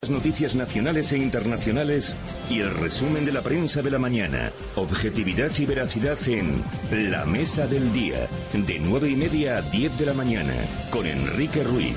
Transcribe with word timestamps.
Las 0.00 0.12
noticias 0.12 0.54
nacionales 0.54 1.10
e 1.10 1.18
internacionales 1.18 2.14
y 2.48 2.60
el 2.60 2.72
resumen 2.72 3.24
de 3.24 3.32
la 3.32 3.42
prensa 3.42 3.82
de 3.82 3.90
la 3.90 3.98
mañana. 3.98 4.52
Objetividad 4.76 5.50
y 5.58 5.66
veracidad 5.66 6.16
en 6.28 6.62
La 7.10 7.24
Mesa 7.24 7.66
del 7.66 7.92
Día. 7.92 8.28
De 8.52 8.78
9 8.78 9.10
y 9.10 9.16
media 9.16 9.56
a 9.56 9.62
10 9.62 9.98
de 9.98 10.06
la 10.06 10.14
mañana. 10.14 10.54
Con 10.90 11.04
Enrique 11.04 11.64
Ruiz. 11.64 11.96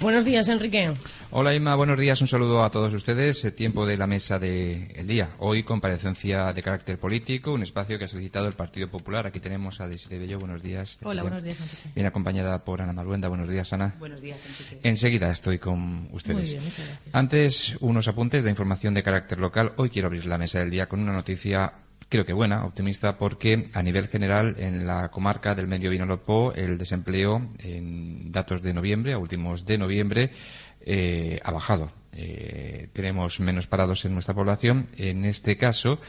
Buenos 0.00 0.24
días, 0.24 0.48
Enrique. 0.48 0.90
Hola 1.32 1.54
Inma, 1.54 1.76
buenos 1.76 1.96
días. 1.96 2.20
Un 2.20 2.26
saludo 2.26 2.64
a 2.64 2.72
todos 2.72 2.92
ustedes. 2.92 3.44
Eh, 3.44 3.52
tiempo 3.52 3.86
de 3.86 3.96
la 3.96 4.08
mesa 4.08 4.40
del 4.40 5.06
día. 5.06 5.30
Hoy 5.38 5.62
comparecencia 5.62 6.52
de 6.52 6.60
carácter 6.60 6.98
político, 6.98 7.52
un 7.52 7.62
espacio 7.62 8.00
que 8.00 8.06
ha 8.06 8.08
solicitado 8.08 8.48
el 8.48 8.54
Partido 8.54 8.90
Popular. 8.90 9.28
Aquí 9.28 9.38
tenemos 9.38 9.80
a 9.80 9.86
Desiree 9.86 10.18
Bello. 10.18 10.40
Buenos 10.40 10.60
días. 10.60 10.98
Hola, 11.04 11.22
buenos 11.22 11.44
días, 11.44 11.60
Enrique. 11.60 11.90
Bien 11.94 12.08
acompañada 12.08 12.64
por 12.64 12.82
Ana 12.82 12.92
Maluenda. 12.92 13.28
Buenos 13.28 13.48
días, 13.48 13.72
Ana. 13.72 13.94
Buenos 14.00 14.20
días, 14.20 14.44
Enrique. 14.44 14.80
Enseguida 14.82 15.30
estoy 15.30 15.60
con 15.60 16.08
ustedes. 16.10 16.36
Muy 16.36 16.50
bien, 16.50 16.64
muchas 16.64 16.84
gracias. 16.84 17.14
Antes, 17.14 17.76
unos 17.78 18.08
apuntes 18.08 18.42
de 18.42 18.50
información 18.50 18.92
de 18.94 19.04
carácter 19.04 19.38
local. 19.38 19.72
Hoy 19.76 19.88
quiero 19.88 20.06
abrir 20.06 20.26
la 20.26 20.36
mesa 20.36 20.58
del 20.58 20.70
día 20.70 20.88
con 20.88 20.98
una 20.98 21.12
noticia 21.12 21.72
creo 22.10 22.26
que 22.26 22.32
buena, 22.32 22.64
optimista, 22.64 23.16
porque 23.16 23.70
a 23.72 23.82
nivel 23.84 24.08
general 24.08 24.56
en 24.58 24.84
la 24.84 25.12
comarca 25.12 25.54
del 25.54 25.68
Medio 25.68 25.90
Vinalopó 25.90 26.52
el 26.54 26.76
desempleo 26.76 27.52
en 27.60 28.32
datos 28.32 28.62
de 28.62 28.74
noviembre, 28.74 29.12
a 29.12 29.18
últimos 29.18 29.64
de 29.64 29.78
noviembre, 29.78 30.32
eh, 30.80 31.40
ha 31.42 31.50
bajado. 31.50 31.92
Eh, 32.12 32.88
tenemos 32.92 33.40
menos 33.40 33.66
parados 33.66 34.04
en 34.04 34.12
nuestra 34.12 34.34
población. 34.34 34.86
En 34.96 35.24
este 35.24 35.56
caso, 35.56 36.00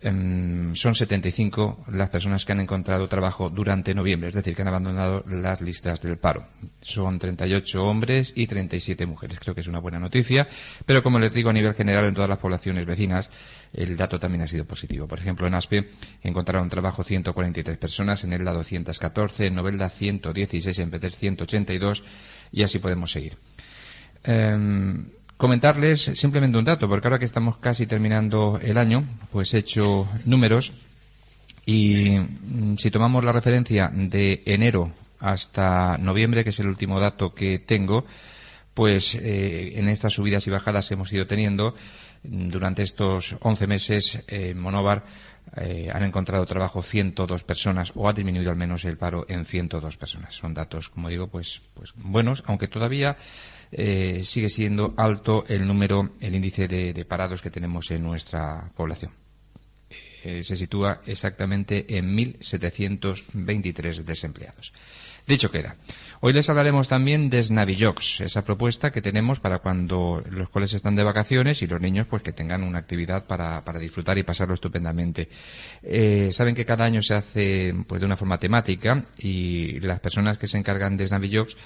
em, 0.00 0.74
son 0.74 0.94
75 0.94 1.84
las 1.90 2.10
personas 2.10 2.44
que 2.44 2.52
han 2.52 2.60
encontrado 2.60 3.08
trabajo 3.08 3.50
durante 3.50 3.94
noviembre, 3.94 4.28
es 4.28 4.34
decir, 4.34 4.54
que 4.54 4.62
han 4.62 4.68
abandonado 4.68 5.24
las 5.26 5.60
listas 5.60 6.00
del 6.02 6.18
paro. 6.18 6.46
Son 6.82 7.18
38 7.18 7.84
hombres 7.84 8.32
y 8.36 8.46
37 8.46 9.06
mujeres. 9.06 9.38
Creo 9.40 9.54
que 9.54 9.62
es 9.62 9.66
una 9.66 9.80
buena 9.80 9.98
noticia, 9.98 10.46
pero 10.86 11.02
como 11.02 11.18
les 11.18 11.32
digo, 11.32 11.50
a 11.50 11.52
nivel 11.52 11.74
general 11.74 12.04
en 12.04 12.14
todas 12.14 12.28
las 12.28 12.38
poblaciones 12.38 12.86
vecinas, 12.86 13.30
el 13.72 13.96
dato 13.96 14.20
también 14.20 14.42
ha 14.42 14.48
sido 14.48 14.66
positivo. 14.66 15.08
Por 15.08 15.18
ejemplo, 15.18 15.46
en 15.46 15.54
Aspe 15.54 15.90
encontraron 16.22 16.68
trabajo 16.68 17.02
143 17.02 17.76
personas, 17.76 18.22
en 18.24 18.32
Elda 18.34 18.52
214, 18.52 19.46
en 19.46 19.54
Novelda 19.54 19.88
116, 19.88 20.78
en 20.78 20.90
Peter 20.90 21.12
182 21.12 22.04
y 22.52 22.62
así 22.62 22.78
podemos 22.78 23.10
seguir. 23.10 23.36
Em, 24.24 25.04
comentarles 25.36 26.00
simplemente 26.16 26.56
un 26.56 26.64
dato, 26.64 26.88
porque 26.88 27.06
ahora 27.06 27.18
que 27.18 27.26
estamos 27.26 27.58
casi 27.58 27.86
terminando 27.86 28.58
el 28.62 28.78
año, 28.78 29.04
pues 29.30 29.52
he 29.52 29.58
hecho 29.58 30.08
números 30.24 30.72
y 31.66 32.18
mm, 32.18 32.76
si 32.76 32.90
tomamos 32.90 33.24
la 33.24 33.32
referencia 33.32 33.90
de 33.92 34.42
enero 34.46 34.90
hasta 35.20 35.98
noviembre, 35.98 36.44
que 36.44 36.50
es 36.50 36.60
el 36.60 36.68
último 36.68 37.00
dato 37.00 37.34
que 37.34 37.58
tengo, 37.58 38.06
pues 38.72 39.14
eh, 39.14 39.72
en 39.76 39.88
estas 39.88 40.14
subidas 40.14 40.46
y 40.46 40.50
bajadas 40.50 40.90
hemos 40.90 41.12
ido 41.12 41.26
teniendo 41.26 41.74
mm, 42.22 42.48
durante 42.48 42.82
estos 42.82 43.36
11 43.40 43.66
meses 43.66 44.22
en 44.26 44.58
Monóvar 44.58 45.04
eh, 45.56 45.88
han 45.92 46.02
encontrado 46.02 46.44
trabajo 46.46 46.82
102 46.82 47.44
personas 47.44 47.92
o 47.94 48.08
ha 48.08 48.12
disminuido 48.12 48.50
al 48.50 48.56
menos 48.56 48.84
el 48.84 48.96
paro 48.96 49.24
en 49.28 49.44
102 49.44 49.96
personas. 49.96 50.34
Son 50.34 50.52
datos, 50.52 50.88
como 50.88 51.08
digo, 51.08 51.28
pues, 51.28 51.60
pues 51.74 51.92
buenos, 51.96 52.42
aunque 52.46 52.66
todavía 52.66 53.16
eh, 53.70 54.22
sigue 54.24 54.50
siendo 54.50 54.94
alto 54.96 55.44
el 55.48 55.66
número, 55.66 56.14
el 56.20 56.34
índice 56.34 56.66
de, 56.68 57.04
parados 57.04 57.40
que 57.42 57.50
tenemos 57.50 57.90
en 57.90 58.02
nuestra 58.02 58.70
población. 58.76 59.12
Eh, 60.24 60.42
se 60.42 60.56
sitúa 60.56 61.02
exactamente 61.06 61.96
en 61.96 62.16
1.723 62.16 64.04
desempleados. 64.04 64.72
Dicho 65.26 65.50
queda. 65.50 65.76
Hoy 66.26 66.32
les 66.32 66.48
hablaremos 66.48 66.88
también 66.88 67.28
de 67.28 67.42
Snavijox, 67.42 68.22
esa 68.22 68.46
propuesta 68.46 68.90
que 68.90 69.02
tenemos 69.02 69.40
para 69.40 69.58
cuando 69.58 70.24
los 70.30 70.48
coles 70.48 70.72
están 70.72 70.96
de 70.96 71.04
vacaciones 71.04 71.60
y 71.60 71.66
los 71.66 71.82
niños 71.82 72.06
pues 72.08 72.22
que 72.22 72.32
tengan 72.32 72.62
una 72.62 72.78
actividad 72.78 73.26
para, 73.26 73.60
disfrutar 73.78 74.16
y 74.16 74.22
pasarlo 74.22 74.54
estupendamente. 74.54 75.28
Eh, 75.82 76.30
saben 76.32 76.54
que 76.54 76.64
cada 76.64 76.86
año 76.86 77.02
se 77.02 77.12
hace 77.12 77.74
pues 77.86 78.00
de 78.00 78.06
una 78.06 78.16
forma 78.16 78.40
temática 78.40 79.04
y 79.18 79.80
las 79.80 80.00
personas 80.00 80.38
que 80.38 80.46
se 80.46 80.56
encargan 80.56 80.96
de 80.96 81.06
Snavijox 81.06 81.58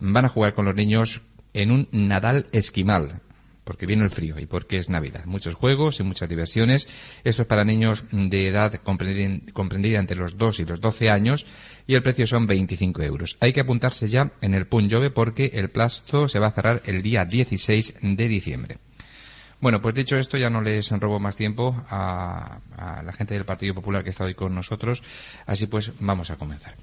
van 0.00 0.24
a 0.24 0.30
jugar 0.30 0.54
con 0.54 0.64
los 0.64 0.74
niños 0.74 1.20
en 1.52 1.70
un 1.70 1.86
Nadal 1.92 2.46
esquimal, 2.52 3.20
porque 3.66 3.84
viene 3.84 4.04
el 4.04 4.10
frío 4.10 4.38
y 4.38 4.46
porque 4.46 4.78
es 4.78 4.88
Navidad. 4.88 5.24
Muchos 5.24 5.54
juegos 5.54 5.98
y 5.98 6.04
muchas 6.04 6.28
diversiones. 6.28 6.86
Esto 7.24 7.42
es 7.42 7.48
para 7.48 7.64
niños 7.64 8.04
de 8.12 8.46
edad 8.46 8.72
comprendida, 8.74 9.98
entre 9.98 10.16
los 10.16 10.38
2 10.38 10.60
y 10.60 10.64
los 10.64 10.80
12 10.80 11.10
años 11.10 11.46
y 11.88 11.96
el 11.96 12.02
precio 12.02 12.28
son 12.28 12.46
25 12.46 13.02
euros. 13.02 13.36
Hay 13.40 13.52
que 13.52 13.60
apuntarse 13.60 14.06
ya 14.06 14.30
en 14.40 14.54
el 14.54 14.68
Punjove 14.68 15.10
porque 15.10 15.50
el 15.54 15.68
plazo 15.68 16.28
se 16.28 16.38
va 16.38 16.46
a 16.46 16.52
cerrar 16.52 16.80
el 16.86 17.02
día 17.02 17.24
16 17.24 17.96
de 18.02 18.28
diciembre. 18.28 18.78
Bueno, 19.60 19.82
pues 19.82 19.96
dicho 19.96 20.16
esto, 20.16 20.36
ya 20.36 20.48
no 20.48 20.60
les 20.60 20.88
robo 20.90 21.18
más 21.18 21.34
tiempo 21.34 21.84
a, 21.88 22.60
a 22.76 23.02
la 23.02 23.12
gente 23.14 23.34
del 23.34 23.44
Partido 23.44 23.74
Popular 23.74 24.04
que 24.04 24.10
está 24.10 24.24
hoy 24.24 24.34
con 24.34 24.54
nosotros. 24.54 25.02
Así 25.44 25.66
pues, 25.66 25.90
vamos 25.98 26.30
a 26.30 26.36
comenzar. 26.36 26.76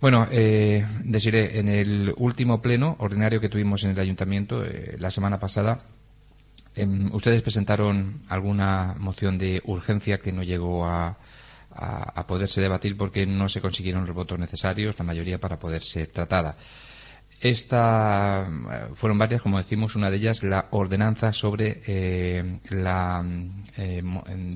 Bueno, 0.00 0.28
eh, 0.30 0.86
deciré, 1.04 1.58
en 1.58 1.68
el 1.68 2.14
último 2.18 2.60
pleno 2.60 2.96
ordinario 2.98 3.40
que 3.40 3.48
tuvimos 3.48 3.82
en 3.84 3.90
el 3.90 3.98
ayuntamiento 3.98 4.62
eh, 4.62 4.96
la 4.98 5.10
semana 5.10 5.40
pasada, 5.40 5.80
em, 6.76 7.12
ustedes 7.14 7.42
presentaron 7.42 8.22
alguna 8.28 8.94
moción 8.98 9.38
de 9.38 9.60
urgencia 9.64 10.18
que 10.18 10.32
no 10.32 10.42
llegó 10.42 10.86
a, 10.86 11.18
a, 11.74 12.20
a 12.20 12.26
poderse 12.26 12.60
debatir 12.60 12.96
porque 12.96 13.26
no 13.26 13.48
se 13.48 13.60
consiguieron 13.60 14.06
los 14.06 14.14
votos 14.14 14.38
necesarios, 14.38 14.94
la 14.98 15.04
mayoría 15.04 15.38
para 15.38 15.58
poder 15.58 15.82
ser 15.82 16.06
tratada. 16.08 16.56
Esta 17.38 18.46
eh, 18.48 18.86
fueron 18.94 19.18
varias, 19.18 19.42
como 19.42 19.58
decimos, 19.58 19.94
una 19.94 20.10
de 20.10 20.16
ellas 20.16 20.42
la 20.42 20.66
ordenanza 20.70 21.34
sobre 21.34 21.82
eh, 21.86 22.60
la 22.70 23.22
eh, 23.76 24.02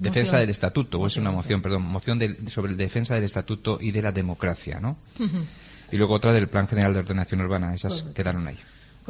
defensa 0.00 0.32
Moción. 0.32 0.40
del 0.40 0.50
estatuto, 0.50 0.98
o 0.98 1.06
es 1.06 1.16
una 1.18 1.30
moción, 1.30 1.60
perdón, 1.60 1.82
moción 1.82 2.18
de- 2.18 2.36
sobre 2.48 2.72
la 2.72 2.78
defensa 2.78 3.14
del 3.14 3.24
estatuto 3.24 3.78
y 3.80 3.90
de 3.90 4.00
la 4.00 4.12
democracia, 4.12 4.80
¿no? 4.80 4.96
Y 5.92 5.96
luego 5.98 6.14
otra 6.14 6.32
del 6.32 6.48
Plan 6.48 6.68
General 6.68 6.94
de 6.94 7.00
Ordenación 7.00 7.42
Urbana, 7.42 7.74
esas 7.74 7.98
Correcto. 7.98 8.14
quedaron 8.14 8.48
ahí. 8.48 8.56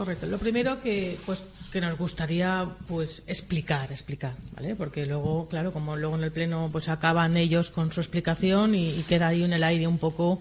Correcto. 0.01 0.25
Lo 0.29 0.39
primero 0.39 0.81
que 0.81 1.15
pues 1.27 1.45
que 1.71 1.79
nos 1.79 1.99
gustaría 1.99 2.67
pues 2.89 3.23
explicar, 3.27 3.93
explicar, 3.93 4.33
¿vale? 4.57 4.75
Porque 4.75 5.05
luego, 5.05 5.47
claro, 5.47 5.73
como 5.73 5.95
luego 5.95 6.17
en 6.17 6.25
el 6.25 6.33
pleno 6.33 6.71
pues 6.73 6.89
acaban 6.89 7.37
ellos 7.37 7.71
con 7.71 7.93
su 7.93 8.01
explicación 8.01 8.75
y, 8.75 9.05
queda 9.07 9.29
ahí 9.29 9.43
en 9.45 9.53
el 9.53 9.63
aire 9.63 9.87
un 9.87 9.99
poco 9.99 10.41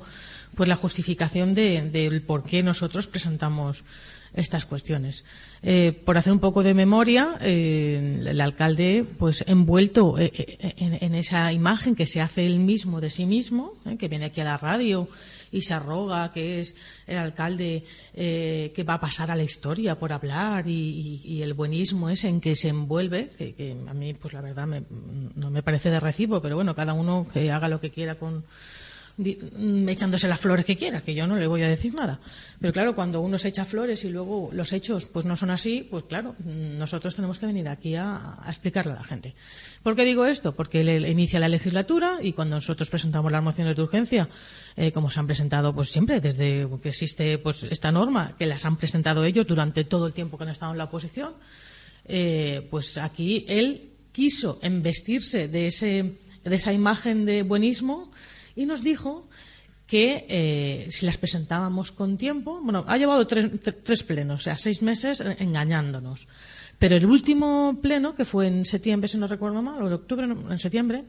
pues 0.56 0.70
la 0.70 0.78
justificación 0.78 1.56
de- 1.56 1.82
del 1.92 2.22
por 2.22 2.44
qué 2.44 2.64
nosotros 2.64 3.08
presentamos 3.08 3.84
estas 4.34 4.66
cuestiones. 4.66 5.26
Eh, 5.62 5.92
por 6.06 6.18
hacer 6.18 6.32
un 6.32 6.40
poco 6.40 6.64
de 6.64 6.74
memoria, 6.74 7.38
eh, 7.42 8.22
el 8.28 8.40
alcalde, 8.40 9.06
pues 9.18 9.44
envuelto 9.46 10.18
eh, 10.18 10.32
en, 10.78 11.16
esa 11.16 11.52
imagen 11.52 11.96
que 11.96 12.08
se 12.08 12.22
hace 12.22 12.46
él 12.46 12.60
mismo 12.60 13.02
de 13.02 13.10
sí 13.10 13.26
mismo, 13.26 13.74
que 13.98 14.08
viene 14.08 14.26
aquí 14.26 14.40
a 14.40 14.46
la 14.46 14.58
radio 14.58 15.10
y 15.52 15.62
se 15.64 15.74
arroga 15.74 16.32
que 16.32 16.60
es 16.60 16.76
el 17.08 17.18
alcalde 17.18 17.84
eh, 18.14 18.72
que 18.76 18.84
va 18.84 18.96
a 18.96 19.00
pasar 19.00 19.32
a 19.32 19.36
la 19.36 19.44
historia 19.44 19.98
por 20.00 20.12
hablar 20.14 20.68
y, 20.68 20.72
y- 20.74 21.22
y 21.24 21.42
el 21.42 21.54
buenismo 21.54 22.10
es 22.10 22.24
en 22.24 22.42
que 22.42 22.56
se 22.56 22.70
envuelve, 22.70 23.30
que, 23.38 23.78
a 23.88 23.94
mí, 23.94 24.14
pues 24.14 24.34
la 24.34 24.42
verdad, 24.42 24.68
me- 24.68 24.84
no 25.36 25.50
me 25.52 25.64
parece 25.64 25.90
de 25.90 26.00
recibo, 26.00 26.42
pero 26.42 26.56
bueno, 26.56 26.76
cada 26.76 26.94
uno 26.94 27.28
que 27.34 27.52
haga 27.52 27.68
lo 27.70 27.80
que 27.80 27.92
quiera 27.92 28.16
con 28.16 28.44
echándose 29.88 30.28
las 30.28 30.40
flores 30.40 30.66
que 30.66 30.78
quiera, 30.78 31.02
que 31.02 31.14
yo 31.14 31.28
no 31.28 31.36
le 31.38 31.48
voy 31.48 31.62
a 31.62 31.68
decir 31.68 31.94
nada. 31.94 32.20
Pero 32.60 32.74
claro, 32.74 32.96
cuando 32.96 33.22
uno 33.22 33.38
se 33.38 33.50
echa 33.50 33.66
flores 33.66 34.04
y 34.06 34.10
luego 34.10 34.50
los 34.54 34.74
hechos 34.74 35.06
pues 35.06 35.26
no 35.26 35.36
son 35.36 35.52
así, 35.52 35.88
pues 35.90 36.06
claro, 36.06 36.36
mm, 36.40 36.78
nosotros 36.78 37.16
tenemos 37.16 37.40
que 37.40 37.46
venir 37.46 37.68
aquí 37.68 37.96
a, 37.96 38.38
a 38.42 38.50
explicarle 38.50 38.94
a 38.94 38.96
la 38.96 39.04
gente. 39.04 39.36
¿Por 39.84 39.96
qué 39.96 40.06
digo 40.06 40.26
esto? 40.26 40.56
Porque 40.56 40.84
le 40.84 41.10
inicia 41.10 41.40
la 41.40 41.48
legislatura 41.48 42.20
y 42.22 42.34
cuando 42.34 42.56
nosotros 42.56 42.90
presentamos 42.90 43.32
las 43.32 43.44
mociones 43.44 43.76
de 43.76 43.82
urgencia, 43.82 44.30
eh, 44.76 44.92
como 44.92 45.10
se 45.10 45.20
han 45.20 45.28
presentado 45.28 45.74
pues 45.74 45.90
siempre 45.90 46.22
desde 46.22 46.68
que 46.82 46.90
existe 46.90 47.38
pues 47.38 47.64
esta 47.64 47.92
norma, 47.92 48.36
que 48.38 48.46
las 48.46 48.66
han 48.66 48.78
presentado 48.78 49.24
ellos 49.24 49.48
durante 49.48 49.84
todo 49.84 50.08
el 50.08 50.14
tiempo 50.14 50.38
que 50.38 50.44
han 50.44 50.50
estado 50.50 50.72
en 50.72 50.78
la 50.78 50.86
oposición, 50.86 51.34
eh, 52.06 52.68
pues 52.70 52.98
aquí 52.98 53.46
él 53.48 53.92
quiso 54.12 54.60
embestirse 54.62 55.48
de, 55.48 55.68
ese, 55.68 56.16
de 56.44 56.56
esa 56.56 56.74
imagen 56.74 57.26
de 57.26 57.44
buenismo 57.44 58.12
y 58.60 58.66
nos 58.66 58.84
dijo 58.84 59.30
que 59.88 60.26
eh, 60.28 60.88
si 60.90 61.06
las 61.06 61.18
presentábamos 61.18 61.94
con 61.94 62.18
tiempo, 62.18 62.60
bueno, 62.62 62.84
ha 62.88 62.98
llevado 62.98 63.26
tres, 63.26 63.50
tres 63.84 64.04
plenos, 64.04 64.40
o 64.40 64.44
sea, 64.44 64.58
seis 64.58 64.82
meses 64.82 65.24
engañándonos. 65.40 66.28
Pero 66.78 66.98
el 66.98 67.06
último 67.06 67.80
pleno, 67.82 68.16
que 68.16 68.26
fue 68.26 68.48
en 68.48 68.66
septiembre, 68.66 69.08
si 69.08 69.18
no 69.18 69.28
recuerdo 69.28 69.62
mal, 69.62 69.82
o 69.82 69.88
en 69.88 69.94
octubre, 69.94 70.26
en 70.26 70.60
septiembre, 70.60 71.06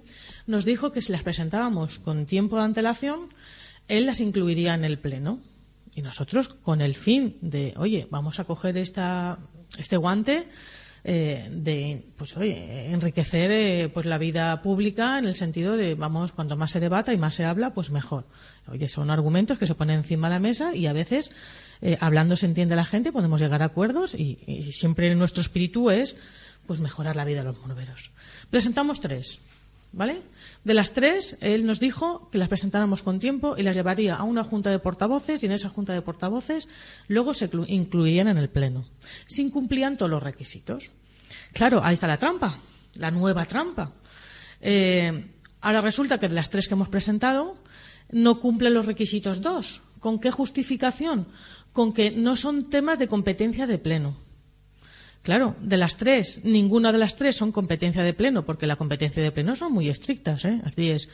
nos 0.46 0.64
dijo 0.64 0.92
que 0.92 1.02
si 1.02 1.10
las 1.10 1.24
presentábamos 1.24 1.98
con 1.98 2.24
tiempo 2.24 2.56
de 2.56 2.62
antelación, 2.62 3.34
él 3.88 4.06
las 4.06 4.20
incluiría 4.20 4.74
en 4.74 4.84
el 4.84 5.00
pleno. 5.00 5.40
Y 5.92 6.02
nosotros, 6.02 6.48
con 6.48 6.80
el 6.80 6.94
fin 6.94 7.36
de, 7.40 7.74
oye, 7.78 8.06
vamos 8.10 8.38
a 8.38 8.44
coger 8.44 8.76
esta, 8.76 9.40
este 9.76 9.96
guante 9.96 10.46
eh, 11.04 11.48
de, 11.50 12.06
pues, 12.16 12.36
oye, 12.36 12.90
enriquecer 12.92 13.50
eh, 13.50 13.90
pues 13.92 14.06
la 14.06 14.18
vida 14.18 14.60
pública 14.62 15.18
en 15.18 15.24
el 15.24 15.34
sentido 15.34 15.76
de, 15.76 15.94
vamos, 15.94 16.32
cuanto 16.32 16.56
más 16.56 16.72
se 16.72 16.80
debata 16.80 17.12
y 17.14 17.18
más 17.18 17.34
se 17.34 17.44
habla, 17.44 17.70
pues 17.70 17.90
mejor. 17.90 18.26
Oye, 18.68 18.88
son 18.88 19.10
argumentos 19.10 19.58
que 19.58 19.66
se 19.66 19.74
ponen 19.74 19.96
encima 19.96 20.28
de 20.28 20.34
la 20.34 20.40
mesa 20.40 20.74
y 20.74 20.86
a 20.86 20.92
veces 20.92 21.30
eh, 21.80 21.96
hablando 22.00 22.36
se 22.36 22.46
entiende 22.46 22.76
la 22.76 22.84
gente, 22.84 23.12
podemos 23.12 23.40
llegar 23.40 23.62
a 23.62 23.66
acuerdos 23.66 24.14
y, 24.14 24.38
siempre 24.72 25.14
nuestro 25.14 25.40
espíritu 25.40 25.90
es 25.90 26.16
pues 26.66 26.80
mejorar 26.80 27.16
la 27.16 27.24
vida 27.24 27.40
de 27.40 27.46
los 27.46 27.58
morberos. 27.60 28.12
Presentamos 28.50 29.00
tres, 29.00 29.40
¿vale? 29.92 30.22
De 30.64 30.74
las 30.74 30.92
tres, 30.92 31.36
él 31.40 31.66
nos 31.66 31.80
dijo 31.80 32.28
que 32.30 32.38
las 32.38 32.48
presentáramos 32.48 33.02
con 33.02 33.18
tiempo 33.18 33.56
y 33.56 33.62
las 33.62 33.76
llevaría 33.76 34.16
a 34.16 34.24
una 34.24 34.44
junta 34.44 34.70
de 34.70 34.78
portavoces 34.78 35.42
y 35.42 35.46
en 35.46 35.52
esa 35.52 35.68
junta 35.68 35.92
de 35.92 36.02
portavoces 36.02 36.68
luego 37.08 37.34
se 37.34 37.50
incluirían 37.68 38.28
en 38.28 38.38
el 38.38 38.48
pleno. 38.48 38.84
Se 39.26 39.42
incumplían 39.42 39.96
todos 39.96 40.10
los 40.10 40.22
requisitos. 40.22 40.90
Claro, 41.52 41.80
ahí 41.82 41.94
está 41.94 42.06
la 42.06 42.18
trampa, 42.18 42.58
la 42.94 43.10
nueva 43.10 43.44
trampa. 43.46 43.92
Eh, 44.60 45.26
ahora 45.60 45.80
resulta 45.80 46.18
que 46.18 46.28
de 46.28 46.34
las 46.34 46.50
tres 46.50 46.68
que 46.68 46.74
hemos 46.74 46.88
presentado 46.88 47.56
no 48.10 48.40
cumplen 48.40 48.74
los 48.74 48.86
requisitos 48.86 49.40
dos. 49.40 49.82
¿Con 49.98 50.18
qué 50.18 50.30
justificación? 50.30 51.26
con 51.72 51.92
que 51.92 52.10
no 52.10 52.36
son 52.36 52.68
temas 52.68 52.98
de 52.98 53.08
competencia 53.08 53.66
de 53.66 53.78
pleno. 53.78 54.16
Claro, 55.22 55.54
de 55.60 55.76
las 55.76 55.96
tres, 55.96 56.40
ninguna 56.44 56.92
de 56.92 56.98
las 56.98 57.16
tres 57.16 57.36
son 57.36 57.52
competencia 57.52 58.02
de 58.02 58.14
pleno, 58.14 58.44
porque 58.44 58.66
la 58.66 58.76
competencia 58.76 59.22
de 59.22 59.32
pleno 59.32 59.54
son 59.54 59.72
muy 59.72 59.88
estrictas, 59.88 60.44
¿eh? 60.46 60.62
Así 60.64 60.90
es, 60.90 61.08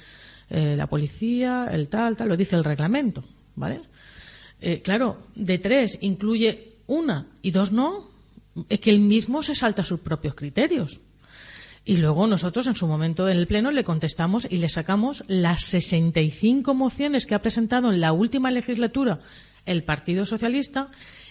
eh, 0.48 0.76
la 0.76 0.86
policía, 0.86 1.68
el 1.72 1.88
tal, 1.88 2.16
tal, 2.16 2.28
lo 2.28 2.36
dice 2.36 2.54
el 2.54 2.62
reglamento, 2.62 3.24
¿vale? 3.56 3.80
Eh, 4.60 4.80
claro, 4.80 5.26
de 5.34 5.58
tres 5.58 5.98
incluye 6.02 6.76
una 6.86 7.26
y 7.42 7.50
dos 7.50 7.72
no, 7.72 8.10
es 8.68 8.78
que 8.78 8.90
él 8.90 9.00
mismo 9.00 9.42
se 9.42 9.56
salta 9.56 9.82
sus 9.82 10.00
propios 10.00 10.34
criterios. 10.34 11.00
Y 11.84 11.98
luego 11.98 12.26
nosotros, 12.26 12.66
en 12.66 12.74
su 12.74 12.86
momento 12.88 13.28
en 13.28 13.36
el 13.36 13.46
Pleno, 13.46 13.70
le 13.70 13.84
contestamos 13.84 14.46
y 14.50 14.56
le 14.56 14.68
sacamos 14.68 15.22
las 15.28 15.62
65 15.62 16.74
mociones 16.74 17.26
que 17.26 17.36
ha 17.36 17.42
presentado 17.42 17.92
en 17.92 18.00
la 18.00 18.12
última 18.12 18.50
legislatura 18.50 19.20
el 19.66 19.84
Partido 19.84 20.26
Socialista 20.26 20.88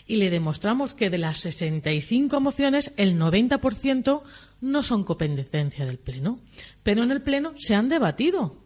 y 0.08 0.18
le 0.18 0.30
demostramos 0.30 0.94
que 0.94 1.10
de 1.10 1.18
las 1.18 1.40
65 1.40 2.40
mociones 2.40 2.94
el 2.98 3.18
90% 3.20 4.22
no 4.62 4.84
son 4.84 5.04
competencia 5.04 5.86
del 5.86 5.98
Pleno, 5.98 6.40
pero 6.84 7.04
en 7.04 7.12
el 7.12 7.22
Pleno 7.22 7.54
se 7.58 7.76
han 7.76 7.90
debatido. 7.90 8.64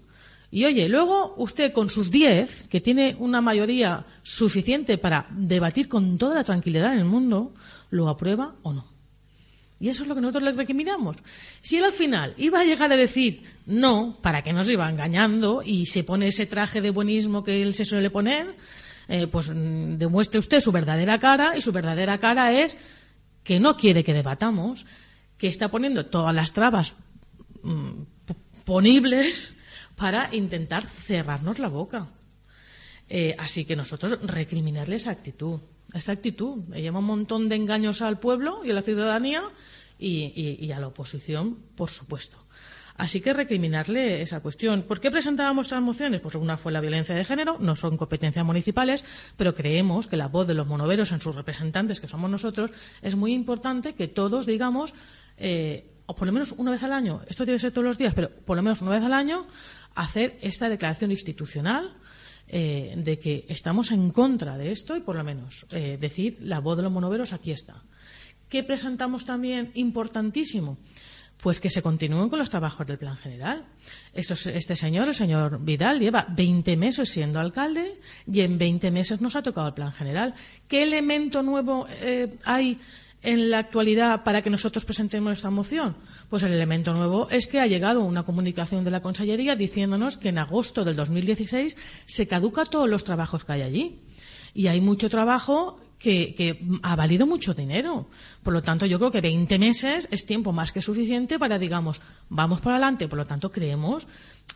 Y 0.51 0.65
oye, 0.65 0.89
luego 0.89 1.35
usted 1.37 1.71
con 1.71 1.89
sus 1.89 2.09
10, 2.09 2.67
que 2.69 2.81
tiene 2.81 3.15
una 3.19 3.39
mayoría 3.39 4.05
suficiente 4.23 4.97
para 4.97 5.27
debatir 5.31 5.87
con 5.87 6.17
toda 6.17 6.35
la 6.35 6.43
tranquilidad 6.43 6.93
en 6.93 6.99
el 6.99 7.05
mundo, 7.05 7.53
lo 7.91 8.09
aprueba 8.09 8.55
o 8.63 8.73
no. 8.73 8.87
Y 9.79 9.87
eso 9.87 10.03
es 10.03 10.09
lo 10.09 10.15
que 10.15 10.21
nosotros 10.21 10.43
le 10.43 10.51
recriminamos. 10.51 11.15
Si 11.61 11.77
él 11.77 11.85
al 11.85 11.93
final 11.93 12.33
iba 12.37 12.59
a 12.59 12.65
llegar 12.65 12.91
a 12.91 12.97
decir 12.97 13.43
no, 13.65 14.17
para 14.21 14.43
que 14.43 14.51
nos 14.51 14.69
iba 14.69 14.89
engañando 14.89 15.61
y 15.63 15.85
se 15.85 16.03
pone 16.03 16.27
ese 16.27 16.47
traje 16.47 16.81
de 16.81 16.89
buenismo 16.89 17.43
que 17.43 17.61
él 17.61 17.73
se 17.73 17.85
suele 17.85 18.09
poner, 18.09 18.57
eh, 19.09 19.25
pues 19.25 19.49
mm, 19.49 19.97
demuestre 19.97 20.39
usted 20.39 20.61
su 20.61 20.71
verdadera 20.71 21.19
cara 21.19 21.57
y 21.57 21.61
su 21.61 21.71
verdadera 21.71 22.19
cara 22.19 22.53
es 22.53 22.77
que 23.43 23.59
no 23.59 23.75
quiere 23.75 24.03
que 24.03 24.13
debatamos, 24.13 24.85
que 25.35 25.47
está 25.47 25.69
poniendo 25.69 26.05
todas 26.05 26.33
las 26.33 26.53
trabas 26.53 26.93
mm, 27.63 28.03
ponibles 28.65 29.57
para 29.95 30.33
intentar 30.33 30.85
cerrarnos 30.85 31.57
la 31.57 31.69
boca. 31.69 32.07
Eh, 33.09 33.35
así 33.39 33.65
que 33.65 33.75
nosotros 33.75 34.19
recriminarle 34.21 34.97
esa 34.97 35.09
actitud, 35.09 35.59
esa 35.91 36.11
actitud. 36.11 36.65
Lleva 36.75 36.99
un 36.99 37.05
montón 37.05 37.49
de 37.49 37.55
engaños 37.55 38.03
al 38.03 38.19
pueblo 38.19 38.63
y 38.63 38.69
a 38.69 38.75
la 38.75 38.83
ciudadanía 38.83 39.41
y 39.97 40.71
a 40.71 40.79
la 40.79 40.87
oposición, 40.87 41.57
por 41.75 41.89
supuesto. 41.89 42.37
Así 42.99 43.21
que 43.21 43.31
recriminarle 43.31 44.21
esa 44.21 44.41
cuestión. 44.41 44.83
¿Por 44.83 44.99
qué 44.99 45.09
presentábamos 45.09 45.67
estas 45.67 45.81
mociones? 45.81 46.19
Pues 46.19 46.35
una 46.35 46.57
fue 46.57 46.73
la 46.73 46.81
violencia 46.81 47.15
de 47.15 47.23
género, 47.23 47.55
no 47.57 47.77
son 47.77 47.95
competencias 47.95 48.45
municipales, 48.45 49.05
pero 49.37 49.55
creemos 49.55 50.07
que 50.07 50.17
la 50.17 50.27
voz 50.27 50.45
de 50.47 50.53
los 50.53 50.67
monoveros 50.67 51.13
en 51.13 51.21
sus 51.21 51.33
representantes, 51.33 52.01
que 52.01 52.09
somos 52.09 52.29
nosotros, 52.29 52.71
es 53.01 53.15
muy 53.15 53.33
importante 53.33 53.95
que 53.95 54.09
todos 54.09 54.45
digamos, 54.45 54.93
eh, 55.37 55.89
o 56.07 56.13
por 56.13 56.27
lo 56.27 56.33
menos 56.33 56.51
una 56.51 56.71
vez 56.71 56.83
al 56.83 56.91
año, 56.91 57.21
esto 57.29 57.45
debe 57.45 57.57
ser 57.57 57.71
todos 57.71 57.85
los 57.85 57.97
días, 57.97 58.13
pero 58.13 58.29
por 58.31 58.57
lo 58.57 58.63
menos 58.63 58.81
una 58.81 58.91
vez 58.91 59.03
al 59.05 59.13
año, 59.13 59.47
hacer 59.95 60.37
esta 60.41 60.67
declaración 60.67 61.09
institucional 61.11 61.95
eh, 62.49 62.95
de 62.97 63.17
que 63.17 63.45
estamos 63.47 63.91
en 63.91 64.11
contra 64.11 64.57
de 64.57 64.73
esto 64.73 64.97
y 64.97 64.99
por 64.99 65.15
lo 65.15 65.23
menos 65.23 65.65
eh, 65.71 65.97
decir 65.97 66.37
la 66.41 66.59
voz 66.59 66.75
de 66.75 66.83
los 66.83 66.91
monoveros 66.91 67.31
aquí 67.31 67.51
está. 67.51 67.81
¿Qué 68.49 68.61
presentamos 68.61 69.23
también 69.23 69.71
importantísimo? 69.75 70.77
Pues 71.41 71.59
que 71.59 71.69
se 71.69 71.81
continúen 71.81 72.29
con 72.29 72.39
los 72.39 72.49
trabajos 72.49 72.85
del 72.85 72.97
plan 72.97 73.17
general. 73.17 73.65
este 74.13 74.75
señor, 74.75 75.07
el 75.07 75.15
señor 75.15 75.59
Vidal, 75.63 75.99
lleva 75.99 76.25
20 76.29 76.75
meses 76.77 77.09
siendo 77.09 77.39
alcalde 77.39 77.99
y 78.31 78.41
en 78.41 78.57
20 78.57 78.91
meses 78.91 79.21
nos 79.21 79.35
ha 79.35 79.43
tocado 79.43 79.67
el 79.67 79.73
plan 79.73 79.93
general. 79.93 80.35
¿Qué 80.67 80.83
elemento 80.83 81.41
nuevo 81.41 81.87
eh, 81.89 82.37
hay 82.43 82.79
en 83.21 83.49
la 83.49 83.59
actualidad 83.59 84.23
para 84.23 84.41
que 84.41 84.49
nosotros 84.49 84.83
presentemos 84.83 85.31
esta 85.33 85.49
moción? 85.49 85.95
Pues 86.29 86.43
el 86.43 86.51
elemento 86.51 86.93
nuevo 86.93 87.29
es 87.29 87.47
que 87.47 87.61
ha 87.61 87.67
llegado 87.67 88.01
una 88.01 88.23
comunicación 88.23 88.83
de 88.83 88.91
la 88.91 89.01
Consellería 89.01 89.55
diciéndonos 89.55 90.17
que 90.17 90.29
en 90.29 90.39
agosto 90.39 90.83
del 90.83 90.97
2016 90.97 91.77
se 92.05 92.27
caduca 92.27 92.65
todos 92.65 92.89
los 92.89 93.05
trabajos 93.05 93.45
que 93.45 93.53
hay 93.53 93.61
allí. 93.61 94.01
Y 94.53 94.67
hay 94.67 94.81
mucho 94.81 95.09
trabajo 95.09 95.79
que, 95.99 96.59
ha 96.81 96.95
valido 96.95 97.27
mucho 97.27 97.53
dinero. 97.53 98.07
Por 98.41 98.53
lo 98.53 98.63
tanto, 98.63 98.85
yo 98.85 98.97
creo 98.97 99.11
que 99.11 99.21
20 99.21 99.59
meses 99.59 100.07
es 100.11 100.25
tiempo 100.25 100.53
más 100.53 100.71
que 100.71 100.81
suficiente 100.81 101.37
para, 101.37 101.59
digamos, 101.59 102.01
vamos 102.29 102.61
para 102.61 102.77
adelante. 102.77 103.07
Por 103.07 103.19
lo 103.19 103.25
tanto, 103.25 103.51
creemos 103.51 104.07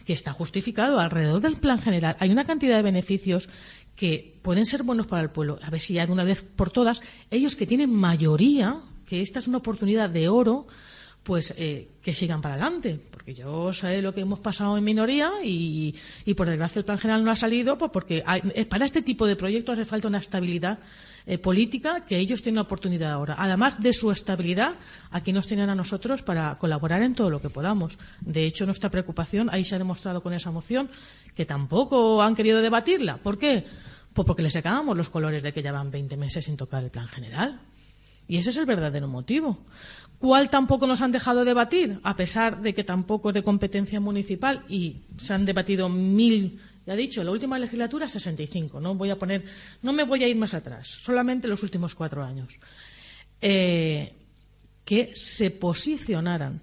que 0.06 0.14
está 0.14 0.32
justificado. 0.32 1.00
Alrededor 1.00 1.42
del 1.42 1.58
plan 1.58 1.80
general 1.80 2.16
hay 2.20 2.32
una 2.32 2.46
cantidad 2.46 2.78
de 2.78 2.84
beneficios 2.84 3.50
que 3.96 4.40
pueden 4.42 4.66
ser 4.66 4.84
buenos 4.84 5.06
para 5.06 5.22
el 5.22 5.30
pueblo. 5.30 5.60
A 5.62 5.70
ver 5.70 5.82
si 5.82 5.96
ya 5.96 6.08
de 6.08 6.14
una 6.14 6.24
vez 6.24 6.44
por 6.44 6.72
todas, 6.72 7.02
ellos 7.30 7.56
que 7.56 7.68
tienen 7.68 7.94
mayoría, 7.94 8.82
que 9.06 9.22
esta 9.22 9.40
es 9.40 9.48
una 9.48 9.58
oportunidad 9.58 10.10
de 10.10 10.30
oro, 10.30 10.66
pues 11.24 11.54
eh, 11.58 11.90
que 12.02 12.14
sigan 12.14 12.42
para 12.42 12.56
adelante. 12.56 13.00
Porque 13.12 13.34
yo 13.34 13.72
sé 13.74 14.02
lo 14.02 14.14
que 14.14 14.22
hemos 14.22 14.40
pasado 14.40 14.78
en 14.78 14.84
minoría 14.84 15.32
y, 15.44 15.96
por 16.36 16.48
desgracia 16.48 16.80
el 16.80 16.86
plan 16.86 16.98
general 16.98 17.24
no 17.24 17.32
ha 17.32 17.36
salido, 17.36 17.78
pues 17.78 17.92
porque 17.92 18.24
para 18.70 18.86
este 18.86 19.02
tipo 19.02 19.26
de 19.26 19.36
proyectos 19.36 19.80
hace 19.80 19.86
falta 19.86 20.08
una 20.08 20.20
estabilidad 20.20 20.80
eh, 21.26 21.38
política 21.38 22.06
que 22.06 22.18
ellos 22.18 22.42
tienen 22.42 22.58
la 22.58 22.64
oportunidad 22.64 23.12
ahora. 23.12 23.36
Además 23.38 23.82
de 23.82 23.94
su 23.94 24.12
estabilidad, 24.12 24.76
aquí 25.10 25.32
nos 25.32 25.48
tienen 25.48 25.70
a 25.70 25.76
nosotros 25.76 26.22
para 26.22 26.58
colaborar 26.58 27.02
en 27.02 27.16
todo 27.16 27.30
lo 27.30 27.42
que 27.42 27.50
podamos. 27.50 27.98
De 28.20 28.46
hecho, 28.46 28.66
nuestra 28.66 28.92
preocupación 28.92 29.50
ahí 29.50 29.64
se 29.64 29.76
ha 29.76 29.78
demostrado 29.78 30.22
con 30.22 30.34
esa 30.34 30.52
moción 30.52 30.90
que 31.34 31.46
tampoco 31.46 32.22
han 32.22 32.36
querido 32.36 32.62
debatirla. 32.62 33.18
¿Por 33.18 33.40
qué? 33.40 33.66
Pues 34.14 34.26
porque 34.26 34.42
les 34.42 34.52
sacábamos 34.52 34.98
los 34.98 35.10
colores 35.10 35.44
de 35.44 35.54
que 35.54 35.64
llevan 35.64 35.92
20 35.92 36.18
meses 36.18 36.44
sin 36.44 36.58
tocar 36.58 36.84
el 36.84 36.92
plan 36.92 37.08
general. 37.08 37.62
Y 38.28 38.38
ese 38.38 38.50
es 38.50 38.58
el 38.58 38.66
verdadero 38.66 39.08
motivo. 39.08 39.60
¿Cuál 40.24 40.50
tampoco 40.50 40.88
nos 40.88 41.02
han 41.02 41.12
dejado 41.12 41.44
debatir? 41.44 42.00
A 42.02 42.16
pesar 42.16 42.62
de 42.62 42.74
que 42.74 42.86
tampoco 42.86 43.32
es 43.32 43.34
de 43.34 43.44
competencia 43.44 44.00
municipal 44.00 44.64
y 44.70 45.02
se 45.18 45.34
han 45.34 45.44
debatido 45.44 45.90
mil 45.90 46.62
ya 46.86 46.94
he 46.94 46.98
dicho, 46.98 47.22
la 47.26 47.32
última 47.32 47.60
legislatura 47.60 48.08
65. 48.08 48.80
No 48.80 48.96
voy 48.96 49.10
a 49.10 49.18
poner, 49.18 49.44
no 49.82 49.92
me 49.92 50.06
voy 50.06 50.24
a 50.24 50.28
ir 50.30 50.38
más 50.38 50.54
atrás, 50.54 50.88
solamente 50.88 51.50
los 51.50 51.62
últimos 51.62 51.94
cuatro 51.94 52.24
años. 52.24 52.58
Eh, 53.42 54.14
que 54.86 55.12
se 55.14 55.52
posicionaran 55.52 56.62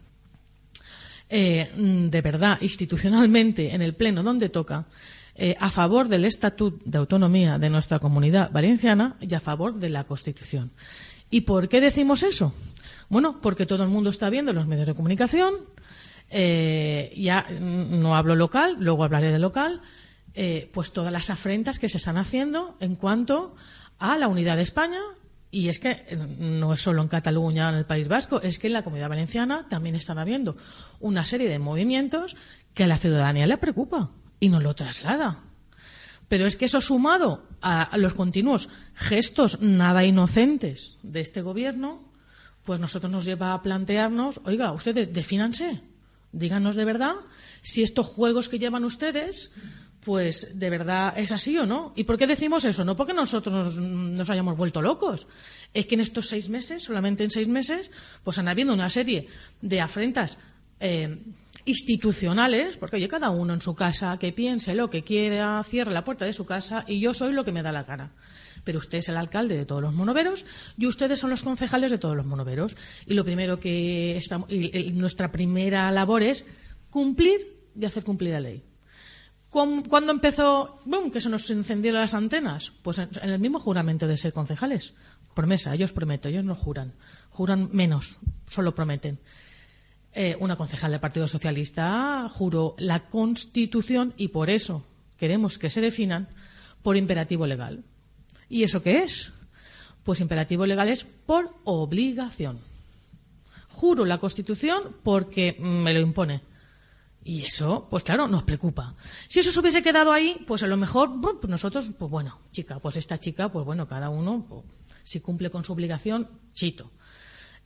eh, 1.28 1.70
de 1.74 2.20
verdad 2.22 2.56
institucionalmente 2.62 3.74
en 3.74 3.82
el 3.82 3.94
pleno 3.94 4.22
donde 4.22 4.48
toca 4.48 4.86
eh, 5.34 5.54
a 5.60 5.70
favor 5.70 6.08
del 6.08 6.24
estatuto 6.24 6.82
de 6.86 6.96
autonomía 6.96 7.58
de 7.58 7.68
nuestra 7.68 7.98
comunidad 7.98 8.50
valenciana 8.52 9.16
y 9.20 9.34
a 9.34 9.40
favor 9.40 9.74
de 9.74 9.90
la 9.90 10.04
Constitución. 10.04 10.70
¿Y 11.30 11.42
por 11.42 11.68
qué 11.68 11.82
decimos 11.82 12.22
eso? 12.22 12.54
Bueno, 13.10 13.38
porque 13.42 13.66
todo 13.66 13.82
el 13.82 13.90
mundo 13.90 14.08
está 14.08 14.30
viendo 14.30 14.52
en 14.52 14.56
los 14.56 14.66
medios 14.66 14.86
de 14.86 14.94
comunicación, 14.94 15.56
ya 16.30 17.46
no 17.60 18.16
hablo 18.16 18.36
local, 18.36 18.76
luego 18.78 19.04
hablaré 19.04 19.32
de 19.32 19.38
local, 19.38 19.82
eh, 20.34 20.70
pues 20.72 20.92
todas 20.92 21.12
las 21.12 21.28
afrentas 21.28 21.80
que 21.80 21.88
se 21.88 21.98
están 21.98 22.16
haciendo 22.16 22.76
en 22.78 22.94
cuanto 22.94 23.56
a 23.98 24.16
la 24.16 24.28
unidad 24.28 24.56
de 24.56 24.62
España. 24.62 25.00
Y 25.50 25.68
es 25.68 25.80
que 25.80 25.90
eh, 25.90 26.16
no 26.38 26.72
es 26.72 26.80
solo 26.80 27.02
en 27.02 27.08
Cataluña, 27.08 27.68
en 27.68 27.74
el 27.74 27.84
País 27.84 28.06
Vasco, 28.06 28.40
es 28.40 28.60
que 28.60 28.68
en 28.68 28.74
la 28.74 28.84
Comunidad 28.84 29.08
Valenciana 29.08 29.66
también 29.68 29.96
están 29.96 30.18
habiendo 30.18 30.56
una 31.00 31.24
serie 31.24 31.48
de 31.48 31.58
movimientos 31.58 32.36
que 32.74 32.84
a 32.84 32.86
la 32.86 32.98
ciudadanía 32.98 33.48
le 33.48 33.58
preocupa 33.58 34.12
y 34.38 34.50
nos 34.50 34.62
lo 34.62 34.74
traslada. 34.74 35.40
Pero 36.28 36.46
es 36.46 36.56
que 36.56 36.66
eso 36.66 36.80
sumado 36.80 37.48
a 37.60 37.96
los 37.98 38.14
continuos 38.14 38.68
gestos 38.94 39.60
nada 39.60 40.04
inocentes 40.04 40.96
de 41.02 41.20
este 41.20 41.42
gobierno, 41.42 42.09
pues 42.64 42.80
nosotros 42.80 43.10
nos 43.10 43.24
lleva 43.24 43.52
a 43.52 43.62
plantearnos, 43.62 44.40
oiga, 44.44 44.72
ustedes 44.72 45.12
defínanse, 45.12 45.82
díganos 46.32 46.76
de 46.76 46.84
verdad 46.84 47.14
si 47.62 47.82
estos 47.82 48.06
juegos 48.06 48.48
que 48.48 48.58
llevan 48.58 48.84
ustedes, 48.84 49.52
pues 50.00 50.58
de 50.58 50.70
verdad 50.70 51.14
es 51.16 51.32
así 51.32 51.58
o 51.58 51.66
no. 51.66 51.92
¿Y 51.94 52.04
por 52.04 52.16
qué 52.16 52.26
decimos 52.26 52.64
eso? 52.64 52.84
No 52.84 52.96
porque 52.96 53.12
nosotros 53.12 53.78
nos, 53.78 54.30
hayamos 54.30 54.56
vuelto 54.56 54.80
locos. 54.80 55.26
Es 55.74 55.86
que 55.86 55.94
en 55.94 56.00
estos 56.00 56.28
seis 56.28 56.48
meses, 56.48 56.82
solamente 56.82 57.24
en 57.24 57.30
seis 57.30 57.48
meses, 57.48 57.90
pues 58.24 58.38
han 58.38 58.48
habido 58.48 58.72
una 58.72 58.88
serie 58.88 59.28
de 59.60 59.80
afrentas 59.80 60.38
eh, 60.80 61.18
institucionales, 61.66 62.76
porque 62.78 62.96
oye, 62.96 63.08
cada 63.08 63.30
uno 63.30 63.52
en 63.52 63.60
su 63.60 63.74
casa 63.74 64.16
que 64.18 64.32
piense 64.32 64.74
lo 64.74 64.88
que 64.88 65.04
quiera, 65.04 65.62
cierre 65.62 65.92
la 65.92 66.04
puerta 66.04 66.24
de 66.24 66.32
su 66.32 66.46
casa 66.46 66.84
y 66.88 67.00
yo 67.00 67.12
soy 67.12 67.32
lo 67.32 67.44
que 67.44 67.52
me 67.52 67.62
da 67.62 67.72
la 67.72 67.84
gana. 67.84 68.12
Pero 68.64 68.78
usted 68.78 68.98
es 68.98 69.08
el 69.08 69.16
alcalde 69.16 69.56
de 69.56 69.64
todos 69.66 69.82
los 69.82 69.94
monoveros 69.94 70.44
y 70.76 70.86
ustedes 70.86 71.18
son 71.20 71.30
los 71.30 71.42
concejales 71.42 71.90
de 71.90 71.98
todos 71.98 72.16
los 72.16 72.26
monoveros. 72.26 72.76
Y 73.06 73.14
lo 73.14 73.24
primero 73.24 73.58
que 73.60 74.16
estamos, 74.16 74.50
y, 74.50 74.92
nuestra 74.92 75.32
primera 75.32 75.90
labor 75.90 76.22
es 76.22 76.44
cumplir 76.90 77.40
y 77.78 77.84
hacer 77.84 78.04
cumplir 78.04 78.32
la 78.32 78.40
ley. 78.40 78.62
¿Cuán- 79.48 79.82
¿Cuándo 79.82 80.12
empezó 80.12 80.78
que 81.12 81.20
se 81.20 81.28
nos 81.28 81.50
encendieron 81.50 82.00
las 82.00 82.14
antenas? 82.14 82.72
Pues 82.82 82.98
en, 82.98 83.08
en 83.22 83.30
el 83.30 83.38
mismo 83.40 83.58
juramento 83.60 84.06
de 84.06 84.16
ser 84.16 84.32
concejales. 84.32 84.92
Promesa, 85.34 85.74
ellos 85.74 85.92
prometen, 85.92 86.32
ellos 86.32 86.44
no 86.44 86.54
juran. 86.54 86.92
Juran 87.30 87.68
menos, 87.72 88.18
solo 88.46 88.74
prometen. 88.74 89.18
Eh, 90.12 90.36
una 90.40 90.56
concejal 90.56 90.90
del 90.90 91.00
Partido 91.00 91.28
Socialista 91.28 92.28
juró 92.28 92.74
la 92.78 93.08
Constitución 93.08 94.12
y 94.16 94.28
por 94.28 94.50
eso 94.50 94.84
queremos 95.16 95.56
que 95.58 95.70
se 95.70 95.80
definan 95.80 96.28
por 96.82 96.96
imperativo 96.96 97.46
legal. 97.46 97.84
¿Y 98.50 98.64
eso 98.64 98.82
qué 98.82 98.98
es? 98.98 99.32
Pues 100.02 100.20
imperativo 100.20 100.66
legal 100.66 100.88
es 100.88 101.04
por 101.04 101.54
obligación. 101.64 102.58
Juro 103.68 104.04
la 104.04 104.18
Constitución 104.18 104.96
porque 105.02 105.56
me 105.58 105.94
lo 105.94 106.00
impone. 106.00 106.42
Y 107.22 107.42
eso, 107.42 107.86
pues 107.88 108.02
claro, 108.02 108.26
nos 108.28 108.42
preocupa. 108.42 108.94
Si 109.28 109.40
eso 109.40 109.52
se 109.52 109.60
hubiese 109.60 109.82
quedado 109.82 110.12
ahí, 110.12 110.44
pues 110.46 110.62
a 110.62 110.66
lo 110.66 110.76
mejor 110.76 111.20
pues 111.20 111.48
nosotros, 111.48 111.90
pues 111.98 112.10
bueno, 112.10 112.40
chica, 112.50 112.80
pues 112.80 112.96
esta 112.96 113.18
chica, 113.18 113.50
pues 113.50 113.64
bueno, 113.64 113.86
cada 113.86 114.08
uno, 114.08 114.44
pues, 114.48 114.64
si 115.02 115.20
cumple 115.20 115.50
con 115.50 115.64
su 115.64 115.72
obligación, 115.72 116.28
chito. 116.52 116.90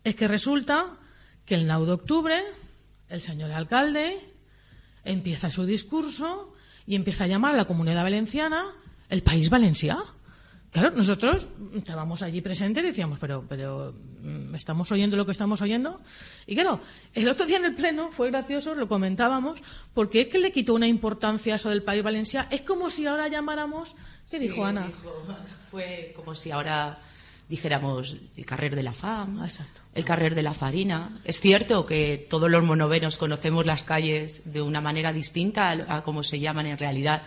Es 0.02 0.14
que 0.14 0.28
resulta 0.28 0.98
que 1.46 1.54
el 1.54 1.66
9 1.66 1.86
de 1.86 1.92
octubre 1.92 2.42
el 3.08 3.20
señor 3.20 3.52
alcalde 3.52 4.18
empieza 5.04 5.50
su 5.50 5.64
discurso 5.64 6.52
y 6.86 6.94
empieza 6.96 7.24
a 7.24 7.28
llamar 7.28 7.54
a 7.54 7.56
la 7.56 7.64
comunidad 7.64 8.02
valenciana 8.02 8.72
el 9.08 9.22
país 9.22 9.50
valencià. 9.50 9.96
Claro, 10.74 10.90
nosotros 10.96 11.48
estábamos 11.72 12.20
allí 12.22 12.40
presentes 12.40 12.82
y 12.82 12.88
decíamos, 12.88 13.20
pero, 13.20 13.44
pero 13.48 13.94
mm, 14.22 14.56
¿estamos 14.56 14.90
oyendo 14.90 15.16
lo 15.16 15.24
que 15.24 15.30
estamos 15.30 15.62
oyendo? 15.62 16.00
Y 16.48 16.54
claro, 16.56 16.80
el 17.14 17.28
otro 17.28 17.46
día 17.46 17.58
en 17.58 17.64
el 17.66 17.76
Pleno 17.76 18.10
fue 18.10 18.28
gracioso, 18.28 18.74
lo 18.74 18.88
comentábamos, 18.88 19.60
porque 19.94 20.22
es 20.22 20.26
que 20.28 20.40
le 20.40 20.50
quitó 20.50 20.74
una 20.74 20.88
importancia 20.88 21.52
a 21.52 21.56
eso 21.56 21.70
del 21.70 21.84
país 21.84 22.02
valencià. 22.02 22.48
Es 22.50 22.62
como 22.62 22.90
si 22.90 23.06
ahora 23.06 23.28
llamáramos, 23.28 23.94
¿qué 24.28 24.38
Sí, 24.38 24.48
dijo 24.48 24.64
Ana? 24.66 24.88
dijo- 24.88 25.24
fue 25.70 26.12
como 26.16 26.34
si 26.34 26.50
ahora 26.50 26.98
dijéramos 27.48 28.16
el 28.36 28.44
carrer 28.44 28.74
de 28.74 28.82
la 28.82 28.94
fam, 28.94 29.44
Exacto. 29.44 29.80
el 29.94 30.04
carrer 30.04 30.34
de 30.34 30.42
la 30.42 30.54
farina. 30.54 31.20
Es 31.24 31.40
cierto 31.40 31.86
que 31.86 32.26
todos 32.28 32.50
los 32.50 32.64
monovenos 32.64 33.16
conocemos 33.16 33.64
las 33.64 33.84
calles 33.84 34.52
de 34.52 34.60
una 34.60 34.80
manera 34.80 35.12
distinta 35.12 35.70
a, 35.70 35.98
a 35.98 36.02
como 36.02 36.24
se 36.24 36.40
llaman 36.40 36.66
en 36.66 36.78
realidad, 36.78 37.22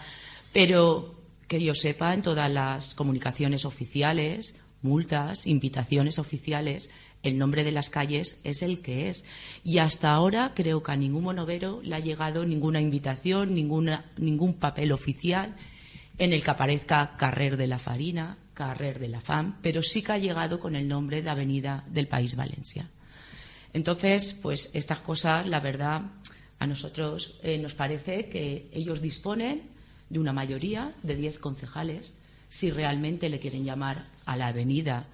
pero 0.52 1.16
que 1.48 1.62
yo 1.62 1.74
sepa, 1.76 2.14
en 2.14 2.22
todas 2.22 2.52
las 2.52 2.94
comunicaciones 2.96 3.66
oficiales, 3.66 4.56
multas, 4.82 5.48
invitaciones 5.48 6.20
oficiales, 6.20 6.90
el 7.24 7.38
nombre 7.38 7.64
de 7.64 7.72
las 7.72 7.90
calles 7.90 8.42
es 8.44 8.62
el 8.62 8.82
que 8.82 9.10
es. 9.10 9.26
Y 9.64 9.80
hasta 9.80 10.12
ahora 10.12 10.54
creo 10.56 10.84
que 10.84 10.92
a 10.92 10.98
ningún 10.98 11.24
monovero 11.24 11.82
le 11.84 11.96
ha 11.96 12.00
llegado 12.00 12.46
ninguna 12.46 12.82
invitación, 12.82 13.56
ninguna, 13.56 14.06
ningún 14.18 14.54
papel 14.54 14.92
oficial 14.92 15.56
en 16.18 16.34
el 16.34 16.44
que 16.44 16.52
aparezca 16.52 17.16
Carrer 17.18 17.58
de 17.58 17.68
la 17.68 17.80
Farina, 17.80 18.38
Carrer 18.54 19.00
de 19.00 19.08
la 19.08 19.22
Fam, 19.22 19.60
pero 19.62 19.84
sí 19.84 20.02
que 20.02 20.14
ha 20.14 20.18
llegado 20.18 20.60
con 20.60 20.76
el 20.76 20.88
nombre 20.88 21.22
de 21.22 21.30
Avenida 21.30 21.84
del 21.88 22.08
País 22.08 22.36
Valencia. 22.36 22.90
Entonces, 23.74 24.34
pues 24.34 24.72
estas 24.74 25.00
cosas, 25.00 25.48
la 25.48 25.60
verdad, 25.60 26.02
a 26.60 26.66
nosotros 26.66 27.40
eh, 27.44 27.60
nos 27.60 27.76
parece 27.76 28.30
que 28.30 28.70
ellos 28.74 29.02
disponen 29.02 29.77
de 30.10 30.20
una 30.20 30.34
mayoría 30.34 30.94
de 31.04 31.16
10 31.16 31.40
concejales 31.40 32.20
si 32.50 32.72
realmente 32.72 33.30
le 33.30 33.40
quieren 33.40 33.64
llamar 33.66 34.06
a 34.26 34.38
la 34.38 34.48
avenida 34.48 35.08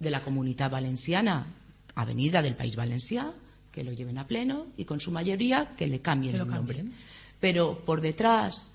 de 0.00 0.10
la 0.10 0.24
comunidad 0.24 0.70
valenciana, 0.70 1.46
avenida 1.94 2.42
del 2.42 2.56
País 2.56 2.76
Valencià, 2.76 3.32
que 3.70 3.84
lo 3.84 3.92
lleven 3.92 4.18
a 4.18 4.26
pleno 4.26 4.66
y 4.76 4.84
con 4.84 5.00
su 5.00 5.10
mayoría 5.10 5.74
que 5.76 5.86
le 5.86 6.00
cambien 6.00 6.34
Que 6.36 6.42
el 6.42 6.48
nombre. 6.48 6.76
cambien. 6.78 6.96
Pero 7.40 7.84
por 7.84 8.00
detrás, 8.00 8.66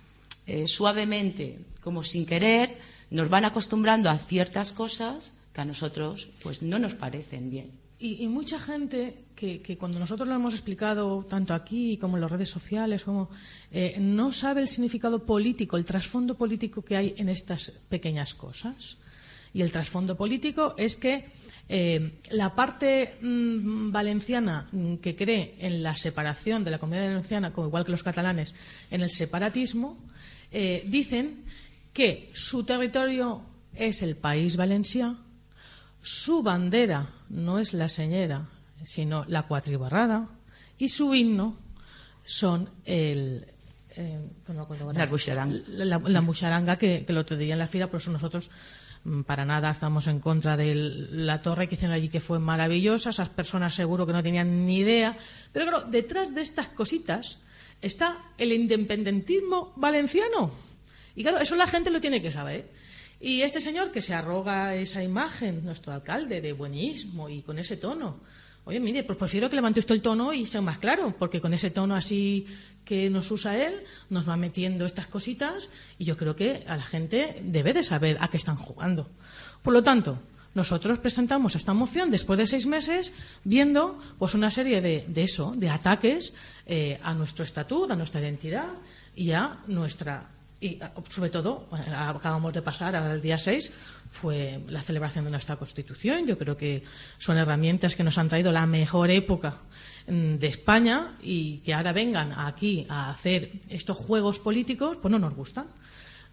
eh, 0.45 0.67
suavemente, 0.67 1.59
como 1.81 2.03
sin 2.03 2.25
querer, 2.25 2.77
nos 3.09 3.29
van 3.29 3.45
acostumbrando 3.45 4.09
a 4.09 4.17
ciertas 4.17 4.73
cosas 4.73 5.37
que 5.53 5.61
a 5.61 5.65
nosotros 5.65 6.29
pues 6.41 6.61
no 6.61 6.79
nos 6.79 6.95
parecen 6.95 7.49
bien. 7.49 7.78
Y, 8.01 8.25
mucha 8.29 8.57
gente 8.57 9.25
que, 9.35 9.77
cuando 9.77 9.99
nosotros 9.99 10.25
lo 10.25 10.33
hemos 10.33 10.53
explicado 10.53 11.21
tanto 11.29 11.53
aquí 11.53 11.97
como 11.97 12.15
en 12.15 12.21
las 12.21 12.31
redes 12.31 12.49
sociales, 12.49 13.05
eh, 13.71 13.97
no 13.99 14.31
sabe 14.31 14.61
el 14.61 14.69
significado 14.69 15.25
político, 15.25 15.75
el 15.75 15.85
trasfondo 15.85 16.35
político 16.35 16.81
que 16.81 16.95
hay 16.95 17.13
en 17.17 17.27
estas 17.27 17.71
pequeñas 17.89 18.33
cosas. 18.33 18.97
Y 19.53 19.61
el 19.61 19.71
trasfondo 19.71 20.15
político 20.15 20.75
es 20.77 20.95
que 20.95 21.25
eh, 21.67 22.19
la 22.31 22.55
parte 22.55 23.17
mm, 23.21 23.91
valenciana 23.91 24.69
mm, 24.71 24.95
que 24.95 25.15
cree 25.15 25.55
en 25.59 25.83
la 25.83 25.95
separación 25.97 26.63
de 26.63 26.71
la 26.71 26.79
comunidad 26.79 27.07
valenciana, 27.07 27.51
como 27.51 27.67
igual 27.67 27.83
que 27.83 27.91
los 27.91 28.03
catalanes, 28.03 28.55
en 28.89 29.01
el 29.01 29.11
separatismo, 29.11 29.97
eh, 30.51 30.83
dicen 30.87 31.43
que 31.91 32.31
su 32.33 32.63
territorio 32.63 33.41
es 33.75 34.01
el 34.01 34.15
país 34.15 34.57
valencià, 34.57 35.17
su 36.01 36.43
bandera 36.43 37.09
no 37.29 37.59
es 37.59 37.73
la 37.73 37.89
señera, 37.89 38.47
sino 38.81 39.25
la 39.27 39.43
cuatribarrada, 39.43 40.29
y 40.77 40.87
su 40.87 41.13
himno 41.13 41.57
son 42.23 42.69
el. 42.85 43.45
eh, 43.95 44.19
no 44.47 44.61
ahora. 44.61 44.99
La 44.99 45.05
buxaranga. 45.07 46.73
La, 46.73 46.77
que, 46.77 47.05
que 47.05 47.11
el 47.11 47.17
otro 47.17 47.35
día 47.35 47.53
en 47.53 47.59
la 47.59 47.67
fila, 47.67 47.87
por 47.87 47.99
eso 47.99 48.11
nosotros 48.11 48.49
mm, 49.03 49.21
para 49.23 49.45
nada 49.45 49.71
estamos 49.71 50.07
en 50.07 50.19
contra 50.19 50.55
de 50.55 50.73
la 50.75 51.41
torre 51.41 51.67
que 51.67 51.75
hicieron 51.75 51.95
allí, 51.95 52.07
que 52.07 52.21
fue 52.21 52.39
maravillosa. 52.39 53.09
Esas 53.09 53.29
personas 53.29 53.75
seguro 53.75 54.05
que 54.05 54.13
no 54.13 54.23
tenían 54.23 54.65
ni 54.65 54.77
idea. 54.77 55.17
Pero 55.51 55.65
claro, 55.65 55.85
detrás 55.85 56.33
de 56.33 56.41
estas 56.41 56.69
cositas 56.69 57.39
está 57.81 58.25
el 58.37 58.53
independentismo 58.53 59.73
valenciano. 59.75 60.51
Y 61.15 61.23
claro, 61.23 61.39
eso 61.39 61.55
la 61.55 61.67
gente 61.67 61.89
lo 61.89 61.99
tiene 61.99 62.21
que 62.21 62.31
saber. 62.31 62.69
Y 63.21 63.41
este 63.41 63.59
señor 63.59 63.91
que 63.91 64.01
se 64.01 64.13
arroga 64.13 64.75
esa 64.75 65.03
imagen, 65.03 65.65
nuestro 65.65 65.91
alcalde, 65.91 66.41
de 66.41 66.53
buenismo 66.53 67.29
y 67.29 67.41
con 67.41 67.59
ese 67.59 67.75
tono. 67.75 68.17
Oye, 68.65 68.79
mire, 68.79 69.03
pues 69.03 69.17
prefiero 69.17 69.49
que 69.49 69.55
levante 69.55 69.79
usted 69.79 69.95
el 69.95 70.01
tono 70.01 70.31
y 70.31 70.45
sea 70.45 70.61
más 70.61 70.77
claro, 70.77 71.15
porque 71.17 71.41
con 71.41 71.53
ese 71.53 71.71
tono 71.71 71.95
así 71.95 72.45
que 72.85 73.09
nos 73.09 73.29
usa 73.31 73.57
él, 73.57 73.83
nos 74.09 74.27
va 74.27 74.37
metiendo 74.37 74.85
estas 74.85 75.07
cositas 75.07 75.69
y 75.97 76.05
yo 76.05 76.15
creo 76.17 76.35
que 76.35 76.63
a 76.67 76.77
la 76.77 76.83
gente 76.83 77.41
debe 77.43 77.73
de 77.73 77.83
saber 77.83 78.17
a 78.19 78.29
qué 78.29 78.37
están 78.37 78.57
jugando. 78.57 79.09
Por 79.63 79.73
lo 79.73 79.83
tanto, 79.83 80.19
nosotros 80.53 80.99
presentamos 80.99 81.55
esta 81.55 81.73
moción 81.73 82.09
después 82.09 82.39
de 82.39 82.47
seis 82.47 82.65
meses 82.67 83.11
viendo 83.43 83.99
pues 84.17 84.33
una 84.33 84.49
serie 84.49 84.81
de, 84.81 85.05
de 85.07 85.23
eso, 85.23 85.53
de 85.55 85.69
ataques 85.69 86.33
eh, 86.65 86.99
a 87.03 87.13
nuestro 87.13 87.43
estatuto, 87.43 87.93
a 87.93 87.95
nuestra 87.95 88.21
identidad 88.21 88.69
y 89.15 89.31
a 89.31 89.57
nuestra 89.67 90.29
y 90.61 90.77
sobre 91.07 91.29
todo, 91.29 91.69
acabamos 91.71 92.53
de 92.53 92.61
pasar 92.61 92.93
el 92.95 93.21
día 93.21 93.39
6, 93.39 93.71
fue 94.07 94.61
la 94.67 94.81
celebración 94.81 95.23
de 95.23 95.31
nuestra 95.31 95.55
Constitución. 95.55 96.27
Yo 96.27 96.37
creo 96.37 96.57
que 96.57 96.83
son 97.17 97.37
herramientas 97.37 97.95
que 97.95 98.03
nos 98.03 98.17
han 98.17 98.27
traído 98.27 98.51
la 98.51 98.65
mejor 98.65 99.09
época 99.09 99.59
mm, 100.07 100.35
de 100.35 100.47
España 100.47 101.17
y 101.21 101.59
que 101.59 101.73
ahora 101.73 101.93
vengan 101.93 102.33
aquí 102.33 102.85
a 102.89 103.09
hacer 103.09 103.53
estos 103.69 103.95
juegos 103.95 104.39
políticos, 104.39 104.97
pues 105.01 105.11
no 105.11 105.19
nos 105.19 105.33
gustan. 105.33 105.67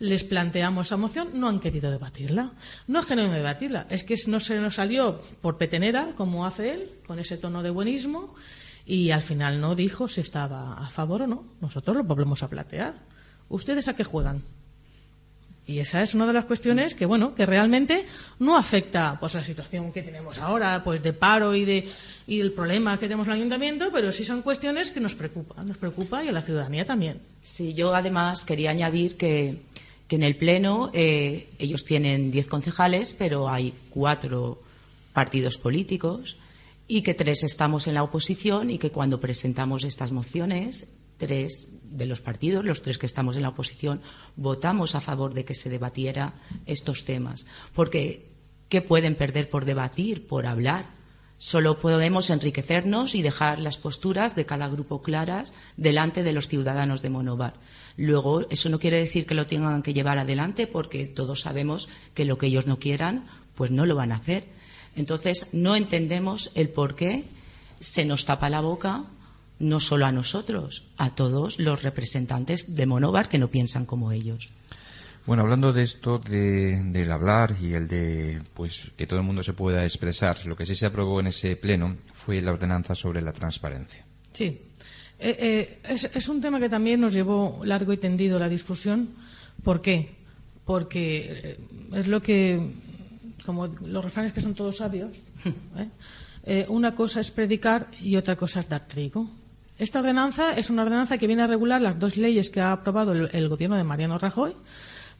Les 0.01 0.25
planteamos 0.25 0.89
esa 0.89 0.97
moción, 0.97 1.31
no 1.35 1.49
han 1.49 1.61
querido 1.61 1.91
debatirla. 1.91 2.53
No 2.89 3.01
es 3.01 3.07
que 3.07 3.15
no 3.15 3.31
debatirla, 3.31 3.87
es 3.91 4.03
que 4.03 4.17
no 4.27 4.41
se 4.41 4.61
nos 4.61 4.75
salió 4.75 5.19
por 5.41 5.57
petenera, 5.57 6.15
como 6.17 6.45
hace 6.45 6.75
él, 6.75 6.91
con 7.07 7.21
ese 7.21 7.39
tono 7.39 7.63
de 7.63 7.71
buenismo, 7.71 8.35
y 8.85 9.13
al 9.13 9.23
final 9.23 9.61
no 9.61 9.77
dijo 9.77 10.09
si 10.09 10.21
estaba 10.21 10.75
a 10.75 10.91
favor 10.91 11.23
o 11.23 11.27
no. 11.29 11.45
Nosotros 11.61 11.97
lo 11.97 12.03
volvemos 12.03 12.43
a 12.43 12.49
plantear. 12.49 13.16
¿Ustedes 13.49 13.89
a 13.89 13.97
qué 13.97 14.05
juegan? 14.05 14.45
Y 15.69 15.81
esa 15.81 16.01
es 16.01 16.15
una 16.15 16.27
de 16.27 16.33
las 16.33 16.45
cuestiones 16.45 16.95
que, 16.95 17.07
bueno, 17.07 17.35
que 17.35 17.45
realmente 17.45 18.07
no 18.39 18.57
afecta 18.57 19.17
pues 19.19 19.35
la 19.35 19.43
situación 19.43 19.93
que 19.93 20.03
tenemos 20.03 20.39
ahora, 20.39 20.83
pues 20.85 21.03
de 21.03 21.13
paro 21.13 21.57
y 21.57 21.65
de 21.65 21.89
y 22.29 22.41
el 22.41 22.53
problema 22.53 22.97
que 22.99 23.07
tenemos 23.07 23.27
en 23.27 23.33
el 23.33 23.39
ayuntamiento, 23.41 23.91
pero 23.93 24.13
sí 24.13 24.25
son 24.25 24.43
cuestiones 24.43 24.93
que 24.93 25.01
nos 25.01 25.17
preocupan, 25.17 25.67
nos 25.67 25.77
preocupa 25.77 26.23
y 26.23 26.29
a 26.29 26.33
la 26.33 26.43
ciudadanía 26.43 26.85
también. 26.85 27.21
Sí, 27.41 27.75
yo 27.75 27.97
además 27.97 28.45
quería 28.45 28.71
añadir 28.71 29.17
que 29.17 29.61
que 30.09 30.17
en 30.17 30.23
el 30.23 30.37
Pleno 30.37 30.91
eh, 30.95 31.49
ellos 31.59 31.85
tienen 31.85 32.31
diez 32.31 32.49
concejales, 32.49 33.15
pero 33.19 33.49
hay 33.49 33.75
cuatro 33.91 34.63
partidos 35.13 35.59
políticos 35.59 36.37
y 36.87 37.03
que 37.03 37.15
tres 37.15 37.43
estamos 37.43 37.87
en 37.87 37.95
la 37.95 38.03
oposición 38.03 38.71
y 38.71 38.79
que 38.79 38.91
cuando 38.91 39.21
presentamos 39.21 39.83
estas 39.83 40.13
mociones, 40.13 40.89
tres 41.17 41.79
de 41.83 42.07
los 42.07 42.21
partidos, 42.21 42.65
los 42.65 42.83
tres 42.83 42.99
que 42.99 43.07
estamos 43.07 43.37
en 43.37 43.43
la 43.43 43.51
oposición, 43.51 44.03
votamos 44.37 44.95
a 44.95 45.01
favor 45.01 45.35
de 45.35 45.45
que 45.45 45.55
se 45.55 45.71
debatiera 45.71 46.35
estos 46.67 47.05
temas. 47.05 47.47
Porque, 47.75 48.33
¿qué 48.69 48.83
pueden 48.83 49.15
perder 49.15 49.49
por 49.49 49.65
debatir, 49.65 50.27
por 50.27 50.47
hablar? 50.47 50.95
Solo 51.39 51.79
podemos 51.79 52.31
enriquecernos 52.31 53.15
y 53.15 53.21
dejar 53.21 53.61
las 53.61 53.77
posturas 53.77 54.35
de 54.35 54.47
cada 54.47 54.69
grupo 54.69 55.03
claras 55.03 55.53
delante 55.77 56.23
de 56.23 56.33
los 56.33 56.49
ciudadanos 56.49 57.03
de 57.03 57.11
Monovar. 57.11 57.55
Luego, 57.99 58.47
eso 58.49 58.71
no 58.71 58.79
quiere 58.79 58.99
decir 58.99 59.27
que 59.27 59.35
lo 59.35 59.47
tengan 59.47 59.83
que 59.83 59.93
llevar 59.93 60.19
adelante 60.19 60.67
porque 60.67 61.07
todos 61.07 61.43
sabemos 61.43 61.89
que 62.15 62.25
lo 62.25 62.39
que 62.39 62.47
ellos 62.47 62.67
no 62.67 62.79
quieran, 62.79 63.27
pues 63.55 63.71
no 63.71 63.85
lo 63.85 63.97
van 63.97 64.13
a 64.13 64.17
hacer. 64.17 64.49
Entonces, 64.95 65.53
no 65.53 65.77
entendemos 65.77 66.53
el 66.55 66.71
por 66.71 66.95
qué 66.95 67.25
se 67.81 68.07
nos 68.07 68.25
tapa 68.25 68.49
la 68.49 68.63
boca 68.63 69.05
no 69.59 69.81
solo 69.81 70.07
a 70.07 70.13
nosotros, 70.13 70.89
a 70.97 71.15
todos 71.15 71.59
los 71.59 71.83
representantes 71.83 72.75
de 72.75 72.87
Monovar 72.87 73.29
que 73.29 73.39
no 73.39 73.49
piensan 73.49 73.87
como 73.87 74.13
ellos. 74.13 74.53
Bueno, 75.27 75.43
hablando 75.43 75.73
de 75.73 75.83
esto, 75.83 76.21
del 76.21 77.11
hablar 77.11 77.57
y 77.61 77.73
el 77.73 77.89
de 77.89 78.41
pues 78.55 78.93
que 78.97 79.09
todo 79.09 79.19
el 79.19 79.27
mundo 79.27 79.43
se 79.43 79.55
pueda 79.55 79.83
expresar, 79.83 80.47
lo 80.47 80.57
que 80.57 80.65
sí 80.65 80.77
se 80.77 80.87
aprobó 80.87 81.19
en 81.19 81.27
ese 81.27 81.57
pleno 81.57 81.97
fue 82.13 82.41
la 82.41 82.53
ordenanza 82.53 82.95
sobre 82.95 83.23
la 83.23 83.33
transparencia. 83.33 84.07
Sí, 84.33 84.61
eh, 85.19 85.81
eh, 85.83 86.11
es, 86.15 86.29
un 86.29 86.41
tema 86.41 86.61
que 86.61 86.69
también 86.69 87.01
nos 87.01 87.13
llevó 87.13 87.63
largo 87.65 87.93
y 87.93 87.97
tendido 87.97 88.39
la 88.39 88.49
discusión. 88.49 89.15
¿Por 89.65 89.81
qué? 89.81 90.15
Porque 90.65 91.41
eh, 91.43 91.59
es 91.95 92.07
lo 92.07 92.23
que, 92.23 92.61
como 93.45 93.67
los 93.67 94.05
refranes 94.05 94.33
que 94.33 94.41
son 94.41 94.55
todos 94.55 94.77
sabios, 94.77 95.23
una 96.69 96.95
cosa 96.95 97.21
es 97.21 97.33
predicar 97.33 97.89
y 98.01 98.15
otra 98.15 98.37
cosa 98.37 98.61
es 98.61 98.69
dar 98.69 98.87
trigo. 98.87 99.29
Esta 99.79 100.01
ordenanza 100.01 100.57
es 100.57 100.71
una 100.71 100.83
ordenanza 100.83 101.19
que 101.19 101.27
viene 101.27 101.43
a 101.43 101.47
regular 101.47 101.81
las 101.81 101.99
dos 101.99 102.17
leyes 102.17 102.51
que 102.51 102.61
ha 102.61 102.73
aprobado 102.73 103.13
el, 103.13 103.49
gobierno 103.49 103.77
de 103.77 103.85
Mariano 103.85 104.19
Rajoy 104.19 104.55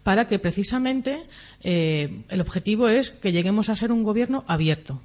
para 0.03 0.27
que 0.27 0.39
precisamente 0.39 1.27
el 1.63 2.41
objetivo 2.41 2.89
es 2.89 3.11
que 3.11 3.33
lleguemos 3.33 3.69
a 3.69 3.77
ser 3.77 3.93
un 3.93 4.03
gobierno 4.03 4.45
abierto 4.47 5.01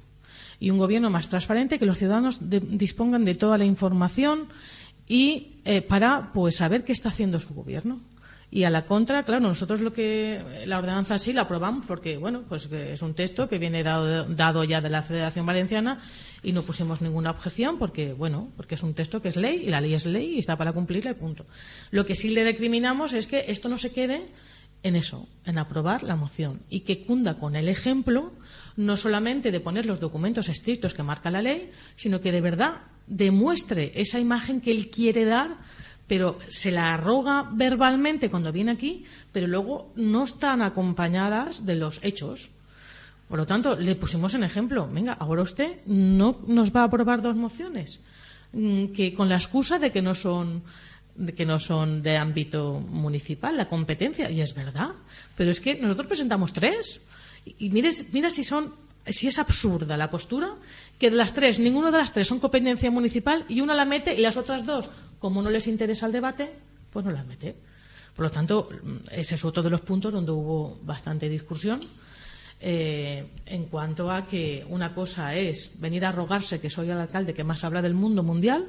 y 0.62 0.70
un 0.70 0.78
gobierno 0.78 1.10
más 1.10 1.28
transparente, 1.28 1.80
que 1.80 1.86
los 1.86 1.98
ciudadanos 1.98 2.38
dispongan 2.48 3.24
de 3.24 3.34
toda 3.34 3.58
la 3.58 3.64
información 3.64 4.46
y 5.08 5.60
eh, 5.64 5.82
para 5.82 6.30
pues 6.32 6.56
saber 6.56 6.84
qué 6.84 6.92
está 6.92 7.08
haciendo 7.08 7.40
su 7.40 7.52
gobierno. 7.52 8.00
Y 8.54 8.64
a 8.64 8.70
la 8.70 8.84
contra, 8.84 9.24
claro, 9.24 9.40
nosotros 9.40 9.80
lo 9.80 9.94
que 9.94 10.62
la 10.66 10.76
ordenanza 10.76 11.18
sí 11.18 11.32
la 11.32 11.42
aprobamos 11.42 11.86
porque 11.86 12.18
bueno, 12.18 12.42
pues 12.46 12.70
es 12.70 13.00
un 13.00 13.14
texto 13.14 13.48
que 13.48 13.58
viene 13.58 13.82
dado, 13.82 14.26
dado 14.26 14.62
ya 14.62 14.82
de 14.82 14.90
la 14.90 15.02
Federación 15.02 15.46
Valenciana 15.46 16.02
y 16.42 16.52
no 16.52 16.62
pusimos 16.62 17.00
ninguna 17.00 17.30
objeción 17.30 17.78
porque 17.78 18.12
bueno, 18.12 18.52
porque 18.54 18.74
es 18.74 18.82
un 18.82 18.92
texto 18.92 19.22
que 19.22 19.30
es 19.30 19.36
ley 19.36 19.62
y 19.64 19.70
la 19.70 19.80
ley 19.80 19.94
es 19.94 20.04
ley 20.04 20.34
y 20.34 20.38
está 20.38 20.58
para 20.58 20.74
cumplirla 20.74 21.12
y 21.12 21.14
punto. 21.14 21.46
Lo 21.90 22.04
que 22.04 22.14
sí 22.14 22.28
le 22.28 22.44
recriminamos 22.44 23.14
es 23.14 23.26
que 23.26 23.46
esto 23.48 23.70
no 23.70 23.78
se 23.78 23.90
quede 23.90 24.28
en 24.82 24.96
eso, 24.96 25.28
en 25.46 25.56
aprobar 25.56 26.02
la 26.02 26.16
moción 26.16 26.60
y 26.68 26.80
que 26.80 27.06
cunda 27.06 27.38
con 27.38 27.56
el 27.56 27.70
ejemplo 27.70 28.32
no 28.76 28.98
solamente 28.98 29.50
de 29.50 29.60
poner 29.60 29.86
los 29.86 29.98
documentos 29.98 30.50
estrictos 30.50 30.92
que 30.92 31.02
marca 31.02 31.30
la 31.30 31.40
ley, 31.40 31.70
sino 31.96 32.20
que 32.20 32.32
de 32.32 32.42
verdad 32.42 32.82
demuestre 33.06 33.92
esa 33.94 34.18
imagen 34.18 34.60
que 34.60 34.72
él 34.72 34.90
quiere 34.90 35.24
dar, 35.24 35.58
pero 36.06 36.38
se 36.48 36.70
la 36.70 36.94
arroga 36.94 37.48
verbalmente 37.52 38.28
cuando 38.28 38.52
viene 38.52 38.72
aquí, 38.72 39.04
pero 39.32 39.46
luego 39.46 39.92
no 39.96 40.24
están 40.24 40.62
acompañadas 40.62 41.64
de 41.64 41.76
los 41.76 42.00
hechos. 42.02 42.50
Por 43.28 43.38
lo 43.38 43.46
tanto, 43.46 43.76
le 43.76 43.96
pusimos 43.96 44.34
en 44.34 44.44
ejemplo, 44.44 44.88
venga, 44.90 45.14
ahora 45.14 45.42
usted 45.42 45.78
no 45.86 46.40
nos 46.46 46.74
va 46.74 46.82
a 46.82 46.84
aprobar 46.84 47.22
dos 47.22 47.36
mociones, 47.36 48.00
mm, 48.52 48.86
que 48.88 49.14
con 49.14 49.28
la 49.28 49.36
excusa 49.36 49.78
de 49.78 49.90
que 49.90 50.02
no 50.02 50.14
son 50.14 50.62
de 51.14 51.34
que 51.34 51.44
no 51.44 51.58
son 51.58 52.02
de 52.02 52.16
ámbito 52.16 52.80
municipal, 52.80 53.56
la 53.56 53.68
competencia, 53.68 54.30
y 54.30 54.40
es 54.40 54.54
verdad, 54.54 54.92
pero 55.36 55.50
es 55.50 55.60
que 55.60 55.74
nosotros 55.74 56.06
presentamos 56.06 56.54
tres, 56.54 57.02
y, 57.58 57.68
mira 57.70 58.30
si 58.30 58.44
son 58.44 58.72
si 59.06 59.28
es 59.28 59.38
absurda 59.38 59.96
la 59.96 60.10
postura, 60.10 60.54
que 60.98 61.10
de 61.10 61.16
las 61.16 61.34
tres, 61.34 61.58
ninguna 61.58 61.90
de 61.90 61.98
las 61.98 62.12
tres 62.12 62.28
son 62.28 62.38
competencia 62.38 62.90
municipal 62.90 63.44
y 63.48 63.60
una 63.60 63.74
la 63.74 63.84
mete 63.84 64.14
y 64.14 64.20
las 64.20 64.36
otras 64.36 64.64
dos, 64.64 64.90
como 65.22 65.40
no 65.40 65.50
les 65.50 65.68
interesa 65.68 66.06
el 66.06 66.12
debate, 66.12 66.50
pues 66.90 67.04
no 67.06 67.12
las 67.12 67.24
mete. 67.24 67.54
Por 68.16 68.24
lo 68.24 68.30
tanto, 68.32 68.68
ese 69.08 69.36
es 69.36 69.44
otro 69.44 69.62
de 69.62 69.70
los 69.70 69.80
puntos 69.80 70.12
donde 70.12 70.32
hubo 70.32 70.80
bastante 70.82 71.28
discusión. 71.28 71.78
Eh, 72.60 73.24
en 73.46 73.66
cuanto 73.66 74.10
a 74.10 74.26
que 74.26 74.66
una 74.68 74.94
cosa 74.94 75.36
es 75.36 75.80
venir 75.80 76.04
a 76.04 76.12
rogarse 76.12 76.60
que 76.60 76.70
soy 76.70 76.90
el 76.90 76.98
alcalde 76.98 77.34
que 77.34 77.42
más 77.44 77.64
habla 77.64 77.82
del 77.82 77.94
mundo 77.94 78.22
mundial 78.22 78.68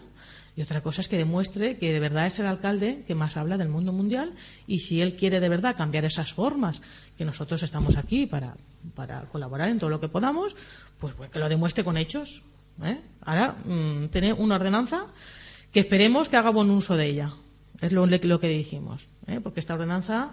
y 0.56 0.64
otra 0.64 0.82
cosa 0.82 1.02
es 1.02 1.08
que 1.08 1.18
demuestre 1.18 1.78
que 1.78 1.94
de 1.94 2.00
verdad 2.00 2.26
es 2.26 2.40
el 2.40 2.48
alcalde 2.48 3.04
que 3.06 3.14
más 3.14 3.38
habla 3.38 3.56
del 3.58 3.70
mundo 3.70 3.94
mundial 3.94 4.34
y 4.66 4.80
si 4.80 5.02
él 5.02 5.16
quiere 5.16 5.40
de 5.40 5.50
verdad 5.50 5.76
cambiar 5.78 6.06
esas 6.06 6.34
formas, 6.34 6.82
que 7.18 7.26
nosotros 7.26 7.62
estamos 7.62 7.98
aquí 7.98 8.26
para, 8.26 8.56
para 8.96 9.22
colaborar 9.26 9.70
en 9.70 9.78
todo 9.78 9.92
lo 9.92 10.00
que 10.00 10.10
podamos, 10.10 10.56
pues, 11.00 11.14
pues 11.14 11.30
que 11.30 11.38
lo 11.38 11.50
demuestre 11.50 11.84
con 11.84 11.98
hechos. 11.98 12.42
¿eh? 12.84 13.00
Ahora 13.22 13.56
mm, 13.66 14.08
tiene 14.08 14.34
una 14.34 14.56
ordenanza 14.56 15.08
que 15.74 15.82
esperemos 15.82 16.30
que 16.30 16.38
haga 16.38 16.52
buen 16.52 16.70
uso 16.70 16.96
de 16.96 17.08
ella. 17.08 17.34
Es 17.82 17.92
lo, 17.92 18.06
lo 18.06 18.40
que 18.40 18.48
dijimos. 18.48 19.10
¿eh? 19.28 19.42
Porque 19.44 19.60
esta 19.60 19.74
ordenanza 19.74 20.32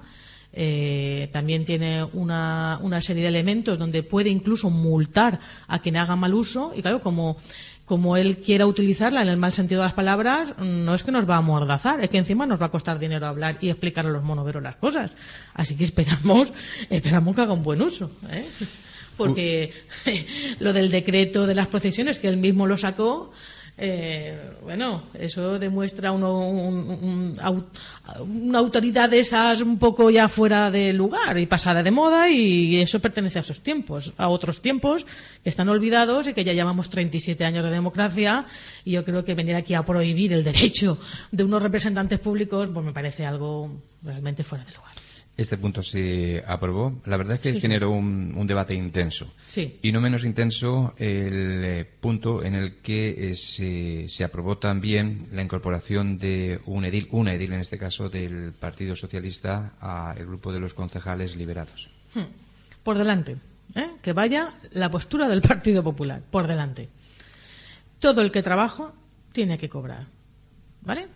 eh, 0.52 1.28
también 1.32 1.64
tiene 1.64 2.04
una, 2.04 2.78
una, 2.82 3.00
serie 3.00 3.22
de 3.22 3.28
elementos 3.28 3.78
donde 3.78 4.02
puede 4.04 4.30
incluso 4.30 4.70
multar 4.70 5.40
a 5.66 5.80
quien 5.80 5.96
haga 5.96 6.14
mal 6.14 6.34
uso. 6.34 6.72
Y 6.76 6.82
claro, 6.82 7.00
como 7.00 7.36
como 7.90 8.16
él 8.16 8.38
quiera 8.38 8.68
utilizarla 8.68 9.20
en 9.20 9.26
el 9.26 9.36
mal 9.36 9.52
sentido 9.52 9.80
de 9.80 9.88
las 9.88 9.94
palabras, 9.94 10.54
no 10.58 10.94
es 10.94 11.02
que 11.02 11.10
nos 11.10 11.28
va 11.28 11.38
a 11.38 11.40
mordazar, 11.40 12.00
es 12.00 12.08
que 12.08 12.18
encima 12.18 12.46
nos 12.46 12.62
va 12.62 12.66
a 12.66 12.70
costar 12.70 13.00
dinero 13.00 13.26
hablar 13.26 13.58
y 13.60 13.68
explicar 13.68 14.06
a 14.06 14.10
los 14.10 14.22
monoveros 14.22 14.62
las 14.62 14.76
cosas. 14.76 15.10
Así 15.54 15.76
que 15.76 15.82
esperamos, 15.82 16.52
esperamos 16.88 17.34
que 17.34 17.40
haga 17.40 17.52
un 17.52 17.64
buen 17.64 17.82
uso. 17.82 18.12
¿eh? 18.30 18.46
Porque 19.16 19.72
lo 20.60 20.72
del 20.72 20.88
decreto 20.88 21.48
de 21.48 21.56
las 21.56 21.66
procesiones, 21.66 22.20
que 22.20 22.28
él 22.28 22.36
mismo 22.36 22.64
lo 22.64 22.76
sacó, 22.76 23.32
eh, 23.82 24.38
bueno, 24.62 25.04
eso 25.14 25.58
demuestra 25.58 26.12
uno, 26.12 26.46
una 26.46 28.58
autoridad 28.58 29.08
de 29.08 29.20
esas 29.20 29.62
un 29.62 29.78
poco 29.78 30.10
ya 30.10 30.28
fuera 30.28 30.70
de 30.70 30.92
lugar 30.92 31.38
y 31.38 31.46
pasada 31.46 31.82
de 31.82 31.90
moda 31.90 32.28
y 32.28 32.78
eso 32.78 33.00
pertenece 33.00 33.38
a 33.38 33.40
esos 33.40 33.60
tiempos, 33.60 34.12
a 34.18 34.28
otros 34.28 34.60
tiempos 34.60 35.06
que 35.42 35.48
están 35.48 35.70
olvidados 35.70 36.26
y 36.26 36.34
que 36.34 36.44
ya 36.44 36.52
llevamos 36.52 36.90
37 36.90 37.42
años 37.42 37.64
de 37.64 37.70
democracia 37.70 38.44
y 38.84 38.90
yo 38.90 39.02
creo 39.02 39.24
que 39.24 39.32
venir 39.32 39.56
aquí 39.56 39.72
a 39.72 39.82
prohibir 39.82 40.34
el 40.34 40.44
derecho 40.44 40.98
de 41.32 41.44
unos 41.44 41.62
representantes 41.62 42.18
públicos 42.18 42.68
pues 42.70 42.84
me 42.84 42.92
parece 42.92 43.24
algo 43.24 43.80
realmente 44.02 44.44
fuera 44.44 44.66
de 44.66 44.72
lugar. 44.72 44.99
Este 45.40 45.56
punto 45.56 45.82
se 45.82 46.44
aprobó. 46.46 47.00
La 47.06 47.16
verdad 47.16 47.36
es 47.36 47.40
que 47.40 47.58
generó 47.58 47.92
Un, 47.92 48.46
debate 48.46 48.74
intenso. 48.74 49.32
Sí. 49.46 49.78
Y 49.80 49.90
no 49.90 49.98
menos 49.98 50.26
intenso 50.26 50.92
el 50.98 51.64
eh, 51.64 51.90
punto 51.98 52.44
en 52.44 52.54
el 52.54 52.82
que 52.82 53.30
eh, 53.30 53.34
se, 53.34 54.22
aprobó 54.22 54.58
también 54.58 55.28
la 55.32 55.40
incorporación 55.40 56.18
de 56.18 56.60
un 56.66 56.84
edil, 56.84 57.08
una 57.12 57.32
edil 57.32 57.54
en 57.54 57.60
este 57.60 57.78
caso, 57.78 58.10
del 58.10 58.52
Partido 58.52 58.94
Socialista 58.94 59.76
al 59.80 60.26
grupo 60.26 60.52
de 60.52 60.60
los 60.60 60.74
concejales 60.74 61.36
liberados. 61.36 61.88
Hmm. 62.14 62.28
Por 62.82 62.98
delante. 62.98 63.38
¿eh? 63.74 63.92
Que 64.02 64.12
vaya 64.12 64.52
la 64.72 64.90
postura 64.90 65.26
del 65.26 65.40
Partido 65.40 65.82
Popular. 65.82 66.20
Por 66.30 66.48
delante. 66.48 66.90
Todo 67.98 68.20
el 68.20 68.30
que 68.30 68.42
trabaja 68.42 68.92
tiene 69.32 69.56
que 69.56 69.70
cobrar. 69.70 70.06
¿Vale? 70.82 71.08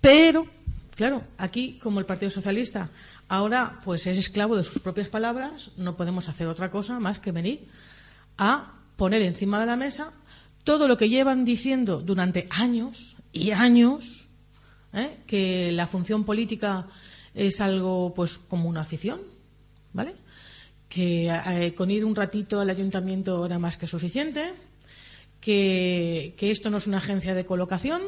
Pero, 0.00 0.46
claro, 0.94 1.24
aquí, 1.38 1.80
como 1.82 1.98
el 1.98 2.06
Partido 2.06 2.30
Socialista 2.30 2.88
Ahora, 3.28 3.80
pues 3.84 4.06
es 4.06 4.18
esclavo 4.18 4.56
de 4.56 4.64
sus 4.64 4.80
propias 4.80 5.08
palabras, 5.08 5.70
no 5.76 5.96
podemos 5.96 6.28
hacer 6.28 6.46
otra 6.46 6.70
cosa 6.70 7.00
más 7.00 7.20
que 7.20 7.32
venir 7.32 7.68
a 8.36 8.74
poner 8.96 9.22
encima 9.22 9.58
de 9.60 9.66
la 9.66 9.76
mesa 9.76 10.12
todo 10.62 10.88
lo 10.88 10.96
que 10.96 11.08
llevan 11.08 11.44
diciendo 11.44 12.00
durante 12.00 12.48
años 12.50 13.16
y 13.32 13.50
años, 13.50 14.28
¿eh? 14.92 15.18
que 15.26 15.72
la 15.72 15.86
función 15.86 16.24
política 16.24 16.86
es 17.34 17.60
algo 17.60 18.14
pues 18.14 18.38
como 18.38 18.68
una 18.68 18.80
afición, 18.80 19.20
¿vale? 19.92 20.14
Que 20.88 21.28
eh, 21.28 21.74
con 21.74 21.90
ir 21.90 22.04
un 22.04 22.14
ratito 22.14 22.60
al 22.60 22.70
ayuntamiento 22.70 23.44
era 23.44 23.58
más 23.58 23.76
que 23.76 23.86
suficiente, 23.86 24.54
que, 25.40 26.34
que 26.38 26.50
esto 26.50 26.70
no 26.70 26.78
es 26.78 26.86
una 26.86 26.98
agencia 26.98 27.34
de 27.34 27.44
colocación 27.44 28.02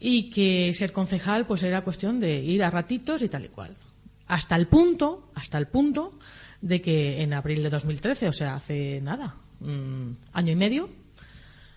y 0.00 0.30
que 0.30 0.72
ser 0.74 0.92
concejal 0.92 1.46
pues 1.46 1.62
era 1.62 1.84
cuestión 1.84 2.18
de 2.18 2.42
ir 2.42 2.64
a 2.64 2.70
ratitos 2.70 3.22
y 3.22 3.28
tal 3.28 3.44
y 3.44 3.48
cual 3.48 3.76
hasta 4.26 4.56
el 4.56 4.66
punto, 4.66 5.30
hasta 5.34 5.58
el 5.58 5.68
punto 5.68 6.18
de 6.60 6.80
que 6.80 7.22
en 7.22 7.32
abril 7.32 7.62
de 7.62 7.70
2013, 7.70 8.28
o 8.28 8.32
sea, 8.32 8.56
hace 8.56 9.00
nada, 9.00 9.36
mm, 9.60 10.10
año 10.32 10.52
y 10.52 10.56
medio, 10.56 10.88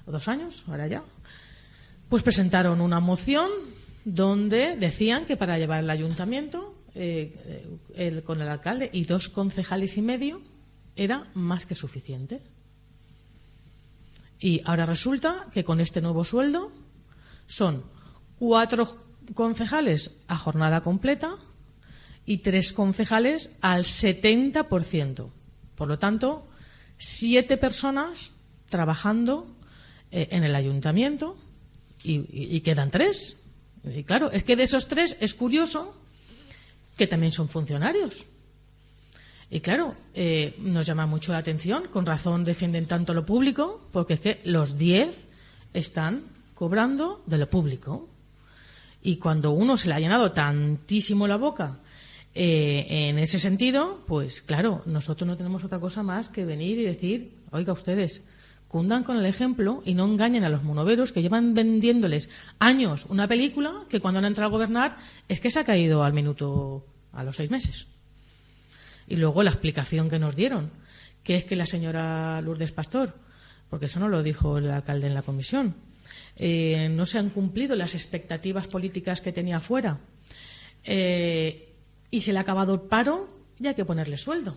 o 0.06 0.12
dos 0.12 0.28
años, 0.28 0.64
ahora 0.68 0.88
ya, 0.88 1.04
pues 2.08 2.24
presentaron 2.24 2.82
una 2.82 3.00
moción 3.00 3.50
donde 4.06 4.76
decían 4.76 5.26
que 5.26 5.38
para 5.38 5.60
llevar 5.60 5.84
el 5.84 5.90
ayuntamiento 5.90 6.76
eh, 6.96 7.68
el, 7.94 8.24
con 8.24 8.42
el 8.42 8.48
alcalde 8.48 8.90
y 8.92 9.06
dos 9.06 9.30
concejales 9.30 9.98
y 9.98 10.02
medio 10.02 10.42
era 10.96 11.30
más 11.36 11.66
que 11.66 11.76
suficiente. 11.76 12.42
Y 14.40 14.62
ahora 14.66 14.86
resulta 14.86 15.48
que 15.54 15.64
con 15.64 15.82
este 15.82 16.02
nuevo 16.02 16.24
sueldo 16.24 16.72
son 17.46 17.84
cuatro 18.40 18.88
concejales 19.36 20.18
a 20.28 20.38
jornada 20.38 20.82
completa 20.82 21.38
y 22.30 22.38
tres 22.38 22.74
concejales 22.74 23.50
al 23.60 23.86
70%. 23.86 25.32
Por 25.74 25.88
lo 25.88 25.98
tanto, 25.98 26.48
siete 26.96 27.58
personas 27.58 28.30
trabajando 28.70 29.48
eh, 30.12 30.28
en 30.30 30.44
el 30.44 30.54
ayuntamiento 30.54 31.38
y, 32.04 32.60
quedan 32.62 32.92
tres. 32.92 33.38
Y 33.84 34.04
claro, 34.04 34.32
es 34.32 34.44
que 34.44 34.56
de 34.56 34.62
esos 34.62 34.88
tres 34.88 35.18
es 35.20 35.34
curioso 35.34 36.00
que 36.96 37.08
también 37.08 37.32
son 37.32 37.50
funcionarios. 37.50 38.26
Y 39.50 39.62
claro, 39.62 39.96
eh, 40.14 40.56
nos 40.60 40.86
llama 40.86 41.08
mucho 41.08 41.32
la 41.32 41.40
atención, 41.40 41.88
con 41.88 42.06
razón 42.06 42.46
defienden 42.46 42.86
tanto 42.86 43.16
lo 43.16 43.26
público, 43.26 43.90
porque 43.92 44.14
es 44.14 44.20
que 44.20 44.40
los 44.44 44.78
diez 44.78 45.18
están 45.74 46.26
cobrando 46.54 47.24
de 47.26 47.40
lo 47.40 47.50
público. 47.50 48.08
Y 49.02 49.16
cuando 49.16 49.50
uno 49.50 49.78
se 49.78 49.88
le 49.88 49.96
ha 49.96 50.00
llenado 50.00 50.32
tantísimo 50.32 51.26
la 51.26 51.38
boca 51.38 51.80
eh, 52.42 53.10
en 53.10 53.20
ese 53.20 53.38
sentido, 53.38 54.02
pues 54.08 54.42
claro, 54.42 54.82
nosotros 54.86 55.28
no 55.28 55.36
tenemos 55.36 55.66
otra 55.66 55.78
cosa 55.78 56.04
más 56.04 56.30
que 56.30 56.46
venir 56.46 56.80
y 56.80 56.86
decir, 56.86 57.34
oiga 57.52 57.74
ustedes, 57.74 58.24
cundan 58.70 59.04
con 59.04 59.18
el 59.18 59.26
ejemplo 59.26 59.84
y 59.86 59.94
no 59.94 60.06
engañen 60.06 60.46
a 60.46 60.50
los 60.50 60.64
monoveros 60.64 61.12
que 61.12 61.22
llevan 61.22 61.54
vendiéndoles 61.54 62.30
años 62.58 63.08
una 63.10 63.28
película 63.28 63.84
que 63.90 64.00
cuando 64.00 64.20
han 64.20 64.26
entrado 64.26 64.48
a 64.48 64.54
gobernar 64.54 64.96
es 65.28 65.42
que 65.42 65.52
se 65.52 65.60
ha 65.60 65.66
caído 65.66 66.02
al 66.02 66.14
minuto 66.14 66.86
a 67.12 67.26
los 67.26 67.36
seis 67.36 67.52
meses. 67.52 67.88
Y 69.06 69.18
luego 69.18 69.44
la 69.44 69.52
explicación 69.52 70.10
que 70.10 70.18
nos 70.18 70.34
dieron, 70.34 70.72
que 71.26 71.36
es 71.36 71.44
que 71.44 71.58
la 71.58 71.66
señora 71.66 72.40
Lourdes 72.40 72.72
Pastor, 72.72 73.16
porque 73.70 73.88
eso 73.88 74.00
no 74.00 74.08
lo 74.08 74.24
dijo 74.24 74.60
el 74.60 74.72
alcalde 74.72 75.08
en 75.08 75.14
la 75.14 75.24
comisión, 75.24 75.76
eh, 76.38 76.88
no 76.90 77.06
se 77.06 77.20
han 77.20 77.32
cumplido 77.32 77.76
las 77.76 77.96
expectativas 77.96 78.68
políticas 78.68 79.20
que 79.20 79.34
tenía 79.34 79.60
fuera 79.60 80.00
eh, 80.86 81.69
y 82.12 82.22
se 82.22 82.34
le 82.34 82.40
ha 82.40 82.42
acabado 82.42 82.74
el 82.74 82.82
paro 82.82 83.30
y 83.60 83.68
hay 83.68 83.76
que 83.76 83.86
ponerle 83.86 84.18
sueldo. 84.18 84.56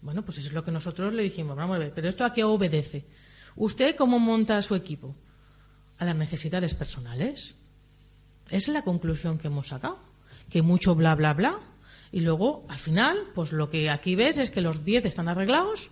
Bueno, 0.00 0.24
pues 0.24 0.38
eso 0.38 0.48
es 0.48 0.54
lo 0.54 0.64
que 0.64 0.72
nosotros 0.72 1.12
le 1.12 1.22
dijimos. 1.22 1.56
Vamos 1.56 1.76
a 1.76 1.78
ver, 1.78 1.92
pero 1.94 2.08
¿esto 2.08 2.24
a 2.24 2.32
qué 2.32 2.42
obedece? 2.42 3.04
¿Usted 3.54 3.94
cómo 3.94 4.18
monta 4.18 4.60
su 4.62 4.74
equipo? 4.74 5.14
A 5.98 6.04
las 6.04 6.16
necesidades 6.16 6.74
personales. 6.74 7.54
Esa 8.46 8.70
es 8.70 8.74
la 8.74 8.82
conclusión 8.82 9.38
que 9.38 9.46
hemos 9.46 9.68
sacado. 9.68 9.98
Que 10.50 10.62
mucho 10.62 10.94
bla, 10.94 11.14
bla, 11.14 11.34
bla. 11.34 11.60
Y 12.10 12.20
luego, 12.20 12.66
al 12.68 12.78
final, 12.78 13.16
pues 13.34 13.52
lo 13.52 13.70
que 13.70 13.90
aquí 13.90 14.16
ves 14.16 14.38
es 14.38 14.50
que 14.50 14.60
los 14.60 14.84
10 14.84 15.06
están 15.06 15.28
arreglados 15.28 15.90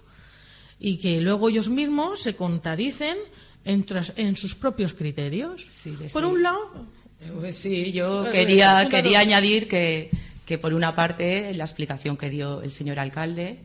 y 0.78 0.98
que 0.98 1.20
luego 1.20 1.48
ellos 1.48 1.68
mismos 1.68 2.20
se 2.20 2.34
contradicen 2.34 3.16
en, 3.64 3.86
en 4.16 4.36
sus 4.36 4.54
propios 4.54 4.94
criterios. 4.94 5.66
por 6.12 6.24
un 6.24 6.42
lado. 6.42 6.86
Eh, 7.20 7.32
pues 7.38 7.58
sí, 7.58 7.92
yo 7.92 8.26
eh, 8.26 8.32
quería, 8.32 8.88
quería 8.88 9.20
añadir 9.20 9.68
que, 9.68 10.10
que, 10.50 10.58
por 10.58 10.74
una 10.74 10.96
parte, 10.96 11.54
la 11.54 11.62
explicación 11.62 12.16
que 12.16 12.28
dio 12.28 12.60
el 12.62 12.72
señor 12.72 12.98
alcalde 12.98 13.60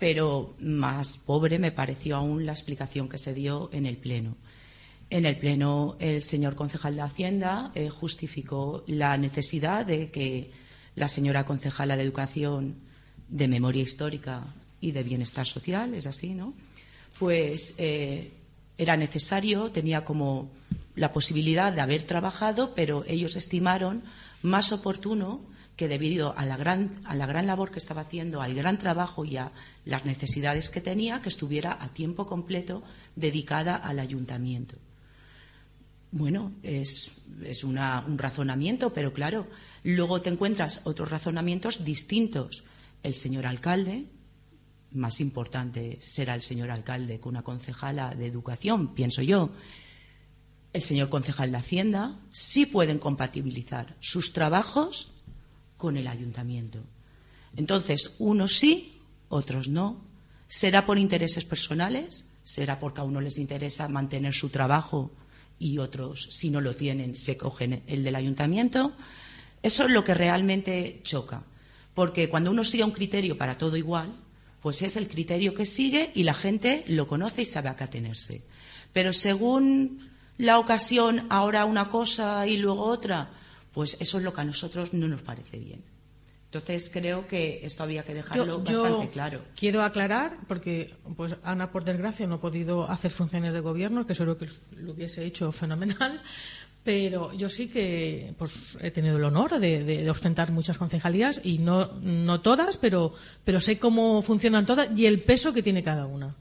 pero 0.00 0.56
más 0.58 1.16
pobre 1.18 1.60
me 1.60 1.70
pareció 1.70 2.16
aún 2.16 2.44
la 2.44 2.52
explicación 2.52 3.08
que 3.08 3.18
se 3.18 3.34
dio 3.34 3.70
en 3.72 3.86
el 3.86 3.96
Pleno. 3.96 4.36
En 5.10 5.26
el 5.26 5.38
Pleno, 5.38 5.96
el 6.00 6.20
señor 6.22 6.56
concejal 6.56 6.96
de 6.96 7.02
Hacienda 7.02 7.70
eh, 7.76 7.88
justificó 7.88 8.82
la 8.88 9.16
necesidad 9.16 9.86
de 9.86 10.10
que 10.10 10.50
la 10.96 11.06
señora 11.06 11.44
concejala 11.44 11.96
de 11.96 12.02
Educación, 12.02 12.76
de 13.28 13.46
Memoria 13.46 13.84
Histórica 13.84 14.42
y 14.80 14.90
de 14.90 15.04
Bienestar 15.04 15.46
Social, 15.46 15.94
es 15.94 16.06
así, 16.08 16.34
¿no? 16.34 16.52
Pues 17.20 17.76
eh, 17.78 18.32
era 18.76 18.96
necesario, 18.96 19.70
tenía 19.70 20.04
como 20.04 20.50
la 20.96 21.12
posibilidad 21.12 21.72
de 21.72 21.80
haber 21.80 22.02
trabajado, 22.02 22.74
pero 22.74 23.04
ellos 23.06 23.36
estimaron 23.36 24.02
más 24.42 24.72
oportuno 24.72 25.57
que 25.78 25.86
debido 25.86 26.36
a 26.36 26.44
la, 26.44 26.56
gran, 26.56 27.00
a 27.04 27.14
la 27.14 27.24
gran 27.24 27.46
labor 27.46 27.70
que 27.70 27.78
estaba 27.78 28.00
haciendo, 28.00 28.42
al 28.42 28.52
gran 28.52 28.78
trabajo 28.78 29.24
y 29.24 29.36
a 29.36 29.52
las 29.84 30.04
necesidades 30.06 30.70
que 30.70 30.80
tenía, 30.80 31.22
que 31.22 31.28
estuviera 31.28 31.78
a 31.80 31.88
tiempo 31.88 32.26
completo 32.26 32.82
dedicada 33.14 33.76
al 33.76 34.00
ayuntamiento. 34.00 34.76
Bueno, 36.10 36.52
es, 36.64 37.12
un 37.62 37.78
razonamiento, 38.18 38.92
pero 38.92 39.12
claro, 39.12 39.46
luego 39.84 40.20
te 40.20 40.30
encuentras 40.30 40.80
otros 40.82 41.10
razonamientos 41.10 41.84
distintos. 41.84 42.64
El 43.04 43.14
señor 43.14 43.46
alcalde, 43.46 44.06
más 44.90 45.20
importante 45.20 45.98
será 46.00 46.34
el 46.34 46.42
señor 46.42 46.72
alcalde 46.72 47.20
que 47.20 47.28
una 47.28 47.44
concejala 47.44 48.16
de 48.16 48.26
educación, 48.26 48.94
pienso 48.94 49.22
yo. 49.22 49.52
El 50.72 50.82
señor 50.82 51.08
concejal 51.08 51.52
de 51.52 51.58
Hacienda 51.58 52.18
sí 52.32 52.66
pueden 52.66 52.98
compatibilizar 52.98 53.96
sus 54.00 54.32
trabajos 54.32 55.12
con 55.78 55.96
el 55.96 56.06
ayuntamiento. 56.06 56.80
Entonces, 57.56 58.16
unos 58.18 58.58
sí, 58.58 59.00
otros 59.30 59.68
no. 59.68 60.04
¿Será 60.48 60.84
por 60.84 60.98
intereses 60.98 61.44
personales? 61.44 62.26
¿Será 62.42 62.78
porque 62.78 63.00
a 63.00 63.04
uno 63.04 63.20
les 63.20 63.38
interesa 63.38 63.88
mantener 63.88 64.34
su 64.34 64.50
trabajo 64.50 65.10
y 65.58 65.78
otros, 65.78 66.28
si 66.30 66.50
no 66.50 66.60
lo 66.60 66.76
tienen, 66.76 67.14
se 67.14 67.38
cogen 67.38 67.82
el 67.86 68.04
del 68.04 68.16
ayuntamiento? 68.16 68.92
Eso 69.62 69.84
es 69.84 69.90
lo 69.90 70.04
que 70.04 70.14
realmente 70.14 71.00
choca. 71.02 71.42
Porque 71.94 72.28
cuando 72.28 72.50
uno 72.50 72.64
sigue 72.64 72.84
un 72.84 72.92
criterio 72.92 73.36
para 73.38 73.58
todo 73.58 73.76
igual, 73.76 74.14
pues 74.62 74.82
es 74.82 74.96
el 74.96 75.08
criterio 75.08 75.54
que 75.54 75.66
sigue 75.66 76.10
y 76.14 76.24
la 76.24 76.34
gente 76.34 76.84
lo 76.88 77.06
conoce 77.06 77.42
y 77.42 77.44
sabe 77.44 77.68
a 77.68 77.76
qué 77.76 77.84
atenerse. 77.84 78.42
Pero 78.92 79.12
según 79.12 80.10
la 80.38 80.58
ocasión, 80.58 81.26
ahora 81.28 81.64
una 81.64 81.90
cosa 81.90 82.46
y 82.46 82.56
luego 82.56 82.84
otra, 82.84 83.30
pues 83.72 84.00
eso 84.00 84.18
es 84.18 84.24
lo 84.24 84.32
que 84.32 84.40
a 84.40 84.44
nosotros 84.44 84.92
no 84.92 85.08
nos 85.08 85.22
parece 85.22 85.58
bien. 85.58 85.82
Entonces 86.50 86.90
creo 86.90 87.26
que 87.26 87.60
esto 87.62 87.82
había 87.82 88.04
que 88.04 88.14
dejarlo 88.14 88.60
bastante 88.60 89.10
claro. 89.10 89.42
Quiero 89.54 89.82
aclarar, 89.82 90.38
porque 90.48 90.94
pues 91.14 91.36
Ana, 91.42 91.70
por 91.70 91.84
desgracia, 91.84 92.26
no 92.26 92.36
ha 92.36 92.40
podido 92.40 92.90
hacer 92.90 93.10
funciones 93.10 93.52
de 93.52 93.60
gobierno, 93.60 94.06
que 94.06 94.14
seguro 94.14 94.38
que 94.38 94.48
lo 94.76 94.92
hubiese 94.92 95.26
hecho 95.26 95.52
fenomenal, 95.52 96.22
pero 96.84 97.34
yo 97.34 97.50
sí 97.50 97.68
que 97.68 98.34
pues, 98.38 98.78
he 98.80 98.90
tenido 98.90 99.18
el 99.18 99.24
honor 99.24 99.60
de, 99.60 100.08
ostentar 100.10 100.50
muchas 100.50 100.78
concejalías 100.78 101.38
y 101.44 101.58
no, 101.58 101.92
no 102.00 102.40
todas, 102.40 102.78
pero, 102.78 103.12
pero 103.44 103.60
sé 103.60 103.78
cómo 103.78 104.22
funcionan 104.22 104.64
todas 104.64 104.88
y 104.96 105.04
el 105.04 105.22
peso 105.22 105.52
que 105.52 105.62
tiene 105.62 105.82
cada 105.82 106.06
una. 106.06 106.34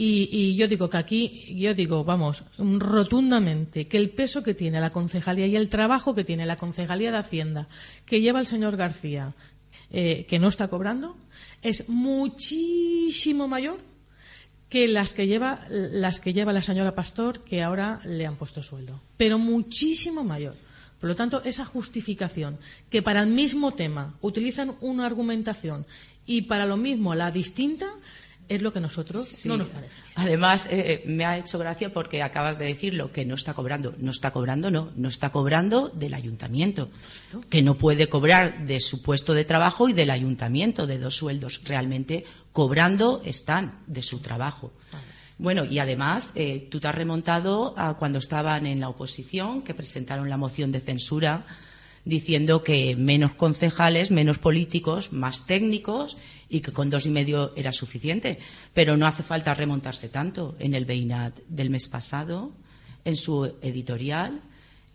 Y, 0.00 0.54
yo 0.54 0.68
digo 0.68 0.88
que 0.88 0.96
aquí, 0.96 1.56
yo 1.56 1.74
digo, 1.74 2.04
vamos, 2.04 2.44
rotundamente, 2.56 3.88
que 3.88 3.96
el 3.96 4.10
peso 4.10 4.44
que 4.44 4.54
tiene 4.54 4.80
la 4.80 4.90
concejalía 4.90 5.48
y 5.48 5.56
el 5.56 5.68
trabajo 5.68 6.14
que 6.14 6.22
tiene 6.22 6.46
la 6.46 6.54
concejalía 6.54 7.10
de 7.10 7.18
Hacienda, 7.18 7.66
que 8.06 8.20
lleva 8.20 8.38
el 8.38 8.46
señor 8.46 8.76
García, 8.76 9.34
eh, 9.90 10.24
que 10.28 10.38
no 10.38 10.46
está 10.46 10.68
cobrando, 10.68 11.16
es 11.62 11.88
muchísimo 11.88 13.48
mayor 13.48 13.80
que 14.68 14.86
las 14.86 15.14
que 15.14 15.26
lleva 15.26 15.66
las 15.68 16.20
que 16.20 16.32
lleva 16.32 16.52
la 16.52 16.62
señora 16.62 16.94
Pastor, 16.94 17.42
que 17.42 17.64
ahora 17.64 18.00
le 18.04 18.24
han 18.24 18.36
puesto 18.36 18.62
sueldo, 18.62 19.00
pero 19.16 19.36
muchísimo 19.36 20.22
mayor. 20.22 20.54
Por 21.00 21.08
lo 21.08 21.16
tanto, 21.16 21.42
esa 21.42 21.64
justificación, 21.64 22.58
que 22.88 23.02
para 23.02 23.22
el 23.22 23.30
mismo 23.30 23.72
tema 23.72 24.14
utilizan 24.20 24.76
una 24.80 25.06
argumentación 25.06 25.86
y 26.24 26.42
para 26.42 26.66
lo 26.66 26.76
mismo 26.76 27.16
la 27.16 27.32
distinta, 27.32 27.86
es 28.48 28.62
lo 28.62 28.72
que 28.72 28.80
nosotros 28.80 29.44
no 29.44 29.56
nos 29.56 29.68
parece. 29.68 29.94
Además, 30.14 30.66
eh, 30.66 30.92
eh, 30.92 31.02
me 31.06 31.24
ha 31.24 31.36
hecho 31.36 31.58
gracia 31.58 31.92
porque 31.92 32.22
acabas 32.22 32.58
de 32.58 32.64
decir 32.64 32.94
lo 32.94 33.12
que 33.12 33.24
no 33.24 33.34
está 33.34 33.54
cobrando. 33.54 33.94
No 33.98 34.10
está 34.10 34.30
cobrando, 34.30 34.70
no. 34.70 34.90
No 34.96 35.08
está 35.08 35.30
cobrando 35.30 35.88
del 35.88 36.14
ayuntamiento. 36.14 36.90
Que 37.50 37.62
no 37.62 37.76
puede 37.76 38.08
cobrar 38.08 38.66
de 38.66 38.80
su 38.80 39.02
puesto 39.02 39.34
de 39.34 39.44
trabajo 39.44 39.88
y 39.88 39.92
del 39.92 40.10
ayuntamiento, 40.10 40.86
de 40.86 40.98
dos 40.98 41.16
sueldos. 41.16 41.62
Realmente 41.64 42.24
cobrando 42.52 43.22
están 43.24 43.80
de 43.86 44.02
su 44.02 44.20
trabajo. 44.20 44.72
Bueno, 45.36 45.64
y 45.64 45.78
además, 45.78 46.32
eh, 46.34 46.66
tú 46.70 46.80
te 46.80 46.88
has 46.88 46.94
remontado 46.94 47.74
a 47.76 47.96
cuando 47.96 48.18
estaban 48.18 48.66
en 48.66 48.80
la 48.80 48.88
oposición, 48.88 49.62
que 49.62 49.74
presentaron 49.74 50.28
la 50.28 50.36
moción 50.36 50.72
de 50.72 50.80
censura 50.80 51.46
diciendo 52.04 52.62
que 52.62 52.96
menos 52.96 53.34
concejales, 53.34 54.10
menos 54.10 54.38
políticos, 54.38 55.12
más 55.12 55.46
técnicos 55.46 56.18
y 56.48 56.60
que 56.60 56.72
con 56.72 56.90
dos 56.90 57.06
y 57.06 57.10
medio 57.10 57.52
era 57.56 57.72
suficiente. 57.72 58.38
Pero 58.74 58.96
no 58.96 59.06
hace 59.06 59.22
falta 59.22 59.54
remontarse 59.54 60.08
tanto. 60.08 60.56
En 60.58 60.74
el 60.74 60.84
Beinat 60.84 61.38
del 61.48 61.70
mes 61.70 61.88
pasado, 61.88 62.52
en 63.04 63.16
su 63.16 63.56
editorial, 63.62 64.42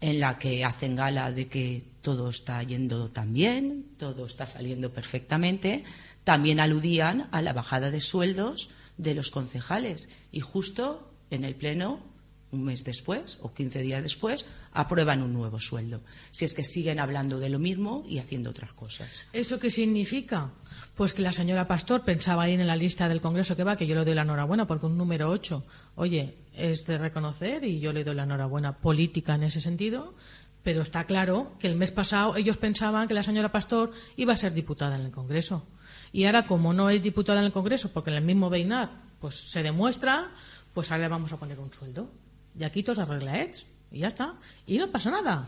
en 0.01 0.19
la 0.19 0.37
que 0.37 0.65
hacen 0.65 0.95
gala 0.95 1.31
de 1.31 1.47
que 1.47 1.83
todo 2.01 2.29
está 2.29 2.61
yendo 2.63 3.09
tan 3.09 3.33
bien, 3.33 3.85
todo 3.97 4.25
está 4.25 4.45
saliendo 4.45 4.91
perfectamente, 4.91 5.85
también 6.23 6.59
aludían 6.59 7.29
a 7.31 7.41
la 7.41 7.53
bajada 7.53 7.89
de 7.89 8.01
sueldos 8.01 8.69
de 8.97 9.13
los 9.15 9.31
concejales. 9.31 10.09
Y 10.31 10.41
justo 10.41 11.13
en 11.29 11.45
el 11.45 11.55
Pleno 11.55 12.12
un 12.53 12.63
mes 12.63 12.83
después 12.83 13.37
o 13.41 13.53
15 13.53 13.81
días 13.81 14.03
después, 14.03 14.45
aprueban 14.71 15.21
un 15.21 15.33
nuevo 15.33 15.59
sueldo. 15.59 16.01
Si 16.31 16.45
es 16.45 16.53
que 16.53 16.63
siguen 16.63 16.99
hablando 16.99 17.39
de 17.39 17.49
lo 17.49 17.59
mismo 17.59 18.05
y 18.07 18.19
haciendo 18.19 18.51
otras 18.51 18.71
cosas. 18.73 19.25
¿Eso 19.33 19.59
qué 19.59 19.69
significa? 19.69 20.51
Pues 20.95 21.13
que 21.13 21.21
la 21.21 21.33
señora 21.33 21.67
Pastor 21.67 22.03
pensaba 22.05 22.43
ahí 22.43 22.53
en 22.53 22.65
la 22.67 22.75
lista 22.75 23.09
del 23.09 23.21
Congreso 23.21 23.55
que 23.55 23.63
va, 23.63 23.75
que 23.75 23.87
yo 23.87 23.95
le 23.95 24.05
doy 24.05 24.13
la 24.13 24.21
enhorabuena 24.21 24.67
porque 24.67 24.85
un 24.85 24.97
número 24.97 25.29
8, 25.29 25.65
oye, 25.95 26.37
es 26.53 26.85
de 26.85 26.97
reconocer 26.97 27.63
y 27.63 27.79
yo 27.79 27.91
le 27.91 28.03
doy 28.03 28.15
la 28.15 28.23
enhorabuena 28.23 28.77
política 28.77 29.35
en 29.35 29.43
ese 29.43 29.59
sentido, 29.59 30.13
pero 30.61 30.81
está 30.81 31.05
claro 31.05 31.53
que 31.59 31.67
el 31.67 31.75
mes 31.75 31.91
pasado 31.91 32.35
ellos 32.35 32.57
pensaban 32.57 33.07
que 33.07 33.13
la 33.13 33.23
señora 33.23 33.51
Pastor 33.51 33.91
iba 34.15 34.33
a 34.33 34.37
ser 34.37 34.53
diputada 34.53 34.95
en 34.95 35.05
el 35.05 35.11
Congreso. 35.11 35.65
Y 36.11 36.25
ahora, 36.25 36.45
como 36.45 36.73
no 36.73 36.89
es 36.89 37.01
diputada 37.01 37.39
en 37.39 37.45
el 37.45 37.51
Congreso, 37.51 37.91
porque 37.91 38.11
en 38.11 38.17
el 38.17 38.23
mismo 38.23 38.49
Beinat 38.49 38.91
pues, 39.19 39.35
se 39.35 39.63
demuestra, 39.63 40.31
pues 40.73 40.91
ahora 40.91 41.03
le 41.03 41.09
vamos 41.09 41.33
a 41.33 41.37
poner 41.37 41.59
un 41.59 41.73
sueldo. 41.73 42.09
Y 42.57 42.63
aquí 42.63 42.83
todos 42.83 42.99
arreglaets. 42.99 43.65
Y 43.91 43.99
ya 43.99 44.07
está. 44.07 44.35
Y 44.65 44.77
no 44.77 44.89
pasa 44.91 45.11
nada. 45.11 45.47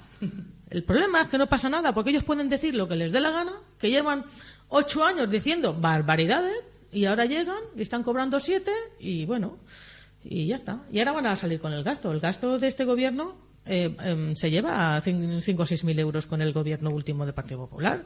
El 0.69 0.83
problema 0.83 1.21
es 1.21 1.27
que 1.29 1.37
no 1.37 1.47
pasa 1.47 1.69
nada, 1.69 1.93
porque 1.93 2.09
ellos 2.09 2.23
pueden 2.23 2.49
decir 2.49 2.75
lo 2.75 2.87
que 2.87 2.95
les 2.95 3.11
dé 3.11 3.19
la 3.19 3.31
gana, 3.31 3.53
que 3.77 3.89
llevan 3.89 4.25
ocho 4.69 5.05
años 5.05 5.29
diciendo 5.29 5.73
barbaridades 5.73 6.57
y 6.91 7.05
ahora 7.05 7.25
llegan 7.25 7.59
y 7.75 7.81
están 7.81 8.03
cobrando 8.03 8.39
siete 8.39 8.71
y 8.99 9.25
bueno, 9.25 9.57
y 10.23 10.47
ya 10.47 10.55
está. 10.55 10.83
Y 10.91 10.99
ahora 10.99 11.11
van 11.11 11.27
a 11.27 11.35
salir 11.35 11.59
con 11.59 11.73
el 11.73 11.83
gasto. 11.83 12.11
El 12.11 12.19
gasto 12.19 12.57
de 12.57 12.67
este 12.67 12.85
gobierno 12.85 13.35
eh, 13.65 13.95
em, 14.03 14.35
se 14.35 14.49
lleva 14.49 14.95
a 14.95 15.01
cinco 15.01 15.63
o 15.63 15.65
seis 15.65 15.83
mil 15.83 15.97
euros 15.99 16.25
con 16.25 16.41
el 16.41 16.53
gobierno 16.53 16.89
último 16.89 17.25
del 17.25 17.33
Partido 17.33 17.59
Popular. 17.59 18.05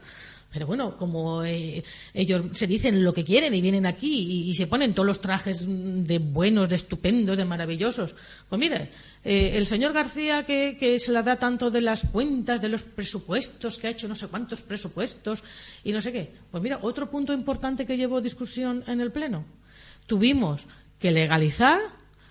Pero 0.51 0.65
bueno, 0.65 0.97
como 0.97 1.43
eh, 1.43 1.83
ellos 2.13 2.43
se 2.53 2.65
dicen 2.65 3.03
lo 3.03 3.13
que 3.13 3.23
quieren 3.23 3.53
y 3.53 3.61
vienen 3.61 3.85
aquí 3.85 4.49
y, 4.49 4.53
se 4.55 4.65
ponen 4.65 4.95
todos 4.95 5.05
los 5.05 5.21
trajes 5.21 5.65
de 5.67 6.17
buenos, 6.17 6.67
de 6.67 6.75
estupendos, 6.75 7.37
de 7.37 7.45
maravillosos. 7.45 8.15
Pues 8.49 8.59
mire, 8.59 8.89
eh, 9.23 9.51
el 9.53 9.67
señor 9.67 9.93
García 9.93 10.45
que, 10.45 10.97
se 10.99 11.11
la 11.11 11.21
da 11.21 11.37
tanto 11.37 11.69
de 11.69 11.81
las 11.81 12.03
cuentas, 12.05 12.61
de 12.61 12.69
los 12.69 12.81
presupuestos, 12.81 13.77
que 13.77 13.87
ha 13.87 13.91
hecho 13.91 14.07
no 14.07 14.15
sé 14.15 14.27
cuántos 14.27 14.63
presupuestos 14.63 15.43
y 15.83 15.91
no 15.91 16.01
sé 16.01 16.11
qué. 16.11 16.31
Pues 16.49 16.63
mira, 16.63 16.79
otro 16.81 17.11
punto 17.11 17.31
importante 17.31 17.85
que 17.85 17.97
llevó 17.97 18.19
discusión 18.19 18.83
en 18.87 19.01
el 19.01 19.11
Pleno. 19.11 19.45
Tuvimos 20.07 20.65
que 20.97 21.11
legalizar 21.11 21.79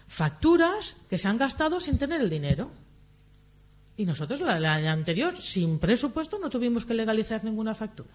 facturas 0.09 0.96
que 1.09 1.18
se 1.18 1.28
han 1.28 1.38
gastado 1.38 1.78
sin 1.78 1.98
tener 1.98 2.20
el 2.20 2.31
dinero. 2.31 2.72
Y 3.99 4.07
nosotros, 4.07 4.41
la, 4.41 4.59
la 4.59 4.93
anterior, 4.93 5.39
sin 5.39 5.79
presupuesto, 5.79 6.39
no 6.39 6.49
tuvimos 6.49 6.87
que 6.87 6.95
legalizar 6.95 7.45
ninguna 7.45 7.75
factura. 7.75 8.15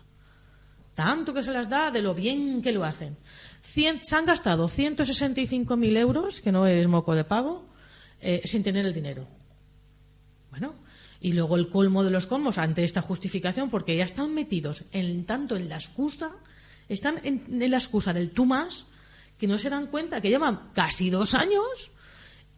Tanto 0.95 1.33
que 1.33 1.43
se 1.43 1.51
las 1.51 1.69
da 1.69 1.91
de 1.91 2.01
lo 2.01 2.15
bien 2.15 2.61
que 2.61 2.71
lo 2.71 2.85
hacen. 2.85 3.17
se 3.61 4.15
han 4.15 4.25
gastado 4.25 4.69
165.000 4.69 5.97
euros, 5.97 6.39
que 6.39 6.51
no 6.51 6.65
es 6.65 6.87
moco 6.87 7.13
de 7.13 7.25
pavo, 7.25 7.65
eh, 8.21 8.41
sin 8.45 8.63
tener 8.63 8.85
el 8.85 8.93
dinero. 8.93 9.27
Bueno, 10.51 10.75
y 11.19 11.33
luego 11.33 11.57
el 11.57 11.67
colmo 11.67 12.03
de 12.05 12.11
los 12.11 12.27
colmos 12.27 12.57
ante 12.57 12.85
esta 12.85 13.01
justificación, 13.01 13.69
porque 13.69 13.97
ya 13.97 14.05
están 14.05 14.33
metidos 14.33 14.85
en 14.93 15.25
tanto 15.25 15.57
en 15.57 15.67
la 15.67 15.75
excusa, 15.75 16.31
están 16.87 17.19
en, 17.23 17.43
la 17.69 17.77
excusa 17.77 18.13
del 18.13 18.29
tú 18.29 18.45
más, 18.45 18.85
que 19.37 19.47
no 19.47 19.57
se 19.57 19.69
dan 19.69 19.87
cuenta 19.87 20.21
que 20.21 20.29
llevan 20.29 20.69
casi 20.73 21.09
dos 21.09 21.33
años 21.33 21.91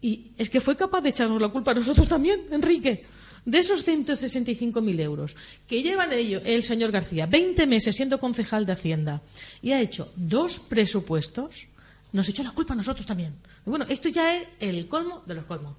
y 0.02 0.34
es 0.38 0.52
que 0.52 0.62
fue 0.62 0.76
capaz 0.76 1.02
de 1.02 1.10
echarnos 1.10 1.42
la 1.42 1.50
culpa 1.50 1.72
a 1.72 1.74
nosotros 1.74 2.08
también, 2.08 2.46
Enrique. 2.52 3.06
De 3.46 3.60
esos 3.60 3.88
165.000 3.88 5.00
euros 5.02 5.36
que 5.68 5.84
llevan 5.84 6.12
ello, 6.12 6.42
el 6.44 6.64
señor 6.64 6.92
García 6.92 7.28
20 7.28 7.68
meses 7.68 7.96
siendo 7.96 8.20
concejal 8.20 8.66
de 8.66 8.74
Hacienda 8.74 9.22
y 9.62 9.72
ha 9.72 9.80
hecho 9.80 10.12
dos 10.16 10.60
presupuestos, 10.60 11.68
nos 12.12 12.28
echó 12.28 12.44
la 12.44 12.52
culpa 12.52 12.74
a 12.74 12.78
nosotros 12.78 13.06
también. 13.06 13.36
bueno, 13.66 13.86
esto 13.88 14.10
ya 14.10 14.36
es 14.36 14.48
el 14.60 14.88
colmo 14.88 15.22
de 15.28 15.36
los 15.36 15.46
colmos. 15.46 15.76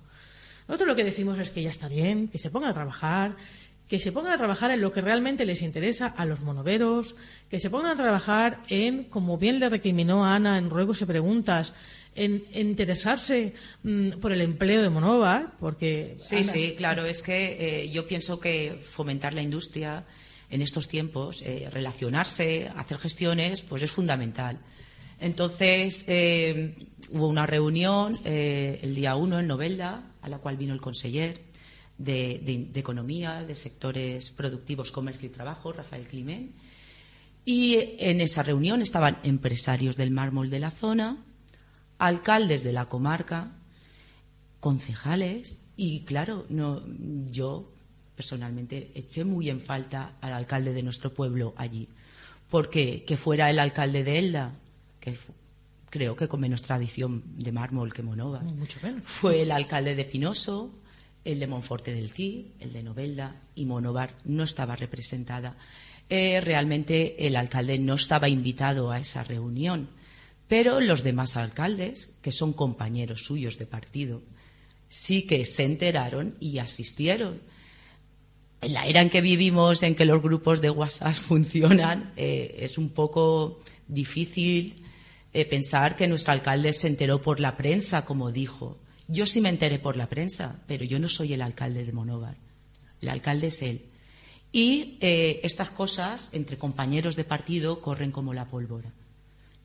Nosotros 0.68 0.88
lo 0.88 0.96
que 0.96 1.04
decimos 1.04 1.38
es 1.38 1.50
que 1.50 1.62
ya 1.62 1.70
está 1.70 1.88
bien, 1.88 2.28
que 2.28 2.38
se 2.38 2.50
pongan 2.50 2.70
a 2.70 2.74
trabajar, 2.74 3.36
que 3.88 4.00
se 4.00 4.10
pongan 4.12 4.32
a 4.32 4.38
trabajar 4.38 4.70
en 4.72 4.80
lo 4.80 4.90
que 4.90 5.00
realmente 5.00 5.44
les 5.44 5.62
interesa 5.62 6.06
a 6.06 6.24
los 6.24 6.40
monoveros, 6.40 7.14
que 7.48 7.60
se 7.60 7.70
pongan 7.70 7.92
a 7.92 7.96
trabajar 7.96 8.62
en, 8.68 9.04
como 9.04 9.38
bien 9.38 9.60
le 9.60 9.68
recriminó 9.68 10.26
Ana 10.26 10.58
en 10.58 10.70
Ruegos 10.70 11.02
y 11.02 11.06
Preguntas, 11.06 11.72
en, 12.16 12.44
interesarse 12.52 13.54
mm, 13.84 14.12
por 14.20 14.32
el 14.32 14.40
empleo 14.40 14.82
de 14.82 14.90
Monóvar, 14.90 15.54
porque... 15.58 16.16
Sí, 16.18 16.42
sí, 16.42 16.74
claro, 16.76 17.04
es 17.04 17.22
que 17.22 17.82
eh, 17.84 17.90
yo 17.90 18.06
pienso 18.06 18.40
que 18.40 18.82
fomentar 18.90 19.34
la 19.34 19.42
industria 19.42 20.04
en 20.50 20.62
estos 20.62 20.88
tiempos, 20.88 21.42
eh, 21.42 21.68
relacionarse, 21.72 22.70
hacer 22.76 22.98
gestiones, 22.98 23.62
pues 23.62 23.82
es 23.82 23.92
fundamental. 23.92 24.58
Entonces, 25.20 26.04
eh, 26.08 26.74
hubo 27.10 27.28
una 27.28 27.46
reunión 27.46 28.12
el 28.24 28.94
día 28.94 29.16
1 29.16 29.38
en 29.38 29.46
Novelda, 29.46 30.12
a 30.20 30.28
la 30.28 30.38
cual 30.38 30.56
vino 30.56 30.74
el 30.74 30.80
conseller 30.80 31.40
de, 31.98 32.68
de, 32.72 32.80
Economía, 32.80 33.42
de 33.42 33.54
Sectores 33.54 34.30
Productivos, 34.30 34.92
Comercio 34.92 35.28
y 35.28 35.32
Trabajo, 35.32 35.72
Rafael 35.72 36.06
Climent. 36.06 36.54
Y 37.44 37.96
en 37.98 38.20
esa 38.20 38.42
reunión 38.42 38.82
estaban 38.82 39.18
empresarios 39.22 39.96
del 39.96 40.10
mármol 40.10 40.50
de 40.50 40.58
la 40.58 40.70
zona, 40.70 41.24
alcaldes 41.98 42.62
de 42.64 42.72
la 42.72 42.88
comarca, 42.88 43.52
concejales 44.60 45.58
y 45.76 46.00
claro, 46.00 46.46
no, 46.48 46.82
yo 47.30 47.72
personalmente 48.16 48.90
eché 48.94 49.24
muy 49.24 49.50
en 49.50 49.60
falta 49.60 50.16
al 50.20 50.32
alcalde 50.32 50.72
de 50.72 50.82
nuestro 50.82 51.12
pueblo 51.12 51.54
allí, 51.56 51.88
porque 52.48 53.04
que 53.04 53.16
fuera 53.16 53.50
el 53.50 53.58
alcalde 53.58 54.02
de 54.02 54.18
Elda, 54.18 54.54
que 54.98 55.16
creo 55.90 56.16
que 56.16 56.26
con 56.26 56.40
menos 56.40 56.62
tradición 56.62 57.22
de 57.36 57.52
mármol 57.52 57.92
que 57.92 58.02
Monova, 58.02 58.42
fue 59.04 59.42
el 59.42 59.52
alcalde 59.52 59.94
de 59.94 60.04
Pinoso, 60.04 60.74
el 61.26 61.40
de 61.40 61.46
Monforte 61.46 61.92
del 61.92 62.10
Cid, 62.10 62.46
el 62.60 62.72
de 62.72 62.82
Novelda 62.82 63.40
y 63.54 63.66
Monóvar 63.66 64.14
no 64.24 64.44
estaba 64.44 64.76
representada. 64.76 65.56
Eh, 66.08 66.40
realmente 66.40 67.26
el 67.26 67.34
alcalde 67.34 67.78
no 67.78 67.94
estaba 67.94 68.28
invitado 68.28 68.92
a 68.92 69.00
esa 69.00 69.24
reunión. 69.24 69.88
Pero 70.48 70.80
los 70.80 71.02
demás 71.02 71.36
alcaldes, 71.36 72.10
que 72.22 72.30
son 72.30 72.52
compañeros 72.52 73.24
suyos 73.24 73.58
de 73.58 73.66
partido, 73.66 74.22
sí 74.88 75.22
que 75.22 75.44
se 75.44 75.64
enteraron 75.64 76.36
y 76.38 76.58
asistieron. 76.58 77.40
En 78.60 78.72
la 78.72 78.86
era 78.86 79.02
en 79.02 79.10
que 79.10 79.20
vivimos, 79.20 79.82
en 79.82 79.96
que 79.96 80.04
los 80.04 80.22
grupos 80.22 80.60
de 80.60 80.70
WhatsApp 80.70 81.14
funcionan, 81.28 82.12
eh, 82.16 82.56
es 82.60 82.78
un 82.78 82.90
poco 82.90 83.60
difícil 83.88 84.84
eh, 85.32 85.44
pensar 85.44 85.96
que 85.96 86.06
nuestro 86.06 86.32
alcalde 86.32 86.72
se 86.72 86.86
enteró 86.86 87.20
por 87.20 87.40
la 87.40 87.56
prensa, 87.56 88.04
como 88.04 88.30
dijo. 88.30 88.78
Yo 89.08 89.26
sí 89.26 89.40
me 89.40 89.48
enteré 89.48 89.78
por 89.78 89.96
la 89.96 90.08
prensa, 90.08 90.62
pero 90.66 90.84
yo 90.84 90.98
no 90.98 91.08
soy 91.08 91.32
el 91.32 91.42
alcalde 91.42 91.84
de 91.84 91.92
Monóvar. 91.92 92.36
El 93.00 93.08
alcalde 93.08 93.48
es 93.48 93.62
él. 93.62 93.86
Y 94.52 94.98
eh, 95.00 95.40
estas 95.42 95.70
cosas 95.70 96.30
entre 96.32 96.58
compañeros 96.58 97.16
de 97.16 97.24
partido 97.24 97.80
corren 97.80 98.10
como 98.10 98.34
la 98.34 98.48
pólvora 98.48 98.92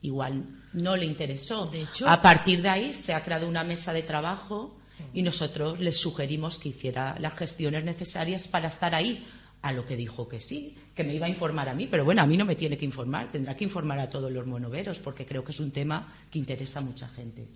igual 0.02 0.44
no 0.72 0.96
le 0.96 1.06
interesó. 1.06 1.66
De 1.66 1.82
hecho, 1.82 2.08
a 2.08 2.20
partir 2.20 2.60
de 2.60 2.68
ahí 2.68 2.92
se 2.92 3.14
ha 3.14 3.24
creado 3.24 3.48
una 3.48 3.64
mesa 3.64 3.92
de 3.92 4.02
trabajo 4.02 4.76
y 5.14 5.22
nosotros 5.22 5.80
les 5.80 5.98
sugerimos 5.98 6.58
que 6.58 6.68
hiciera 6.68 7.16
las 7.18 7.34
gestiones 7.34 7.84
necesarias 7.84 8.48
para 8.48 8.68
estar 8.68 8.94
ahí. 8.94 9.24
A 9.62 9.72
lo 9.72 9.86
que 9.86 9.96
dijo 9.96 10.26
que 10.26 10.40
sí, 10.40 10.76
que 10.92 11.04
me 11.04 11.14
iba 11.14 11.26
a 11.26 11.28
informar 11.28 11.68
a 11.68 11.74
mí, 11.74 11.86
pero 11.88 12.04
bueno, 12.04 12.20
a 12.20 12.26
mí 12.26 12.36
no 12.36 12.44
me 12.44 12.56
tiene 12.56 12.76
que 12.76 12.84
informar, 12.84 13.30
tendrá 13.30 13.56
que 13.56 13.62
informar 13.62 14.00
a 14.00 14.08
todos 14.08 14.32
los 14.32 14.44
monoveros, 14.44 14.98
porque 14.98 15.24
creo 15.24 15.44
que 15.44 15.52
es 15.52 15.60
un 15.60 15.70
tema 15.70 16.12
que 16.32 16.40
interesa 16.40 16.80
a 16.80 16.82
mucha 16.82 17.06
gente. 17.06 17.46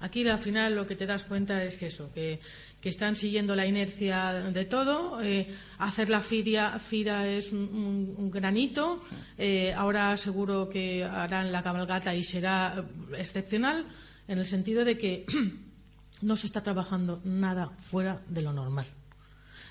Aquí 0.00 0.26
al 0.28 0.38
final 0.38 0.74
lo 0.74 0.86
que 0.86 0.96
te 0.96 1.06
das 1.06 1.24
cuenta 1.24 1.64
es 1.64 1.76
que 1.76 1.86
eso, 1.86 2.12
que, 2.12 2.40
están 2.82 3.16
siguiendo 3.16 3.54
la 3.54 3.66
inercia 3.66 4.32
de 4.32 4.64
todo. 4.64 5.20
Eh, 5.20 5.54
hacer 5.78 6.08
la 6.08 6.22
FIRA 6.22 7.28
es 7.28 7.52
un, 7.52 8.30
granito. 8.30 9.02
Eh, 9.36 9.74
ahora 9.76 10.16
seguro 10.16 10.70
que 10.70 11.04
harán 11.04 11.52
la 11.52 11.62
cabalgata 11.62 12.14
y 12.14 12.24
será 12.24 12.82
excepcional 13.16 13.84
en 14.26 14.38
el 14.38 14.46
sentido 14.46 14.84
de 14.86 14.96
que 14.96 15.26
no 16.22 16.36
se 16.36 16.46
está 16.46 16.62
trabajando 16.62 17.20
nada 17.24 17.70
fuera 17.78 18.22
de 18.28 18.42
lo 18.42 18.52
normal. 18.54 18.86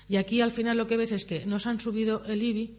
Y 0.08 0.16
aquí 0.16 0.40
al 0.40 0.52
final 0.52 0.76
lo 0.76 0.86
que 0.86 0.96
ves 0.96 1.12
es 1.12 1.24
que 1.24 1.44
nos 1.44 1.66
han 1.66 1.80
subido 1.80 2.24
el 2.24 2.42
IBI, 2.42 2.78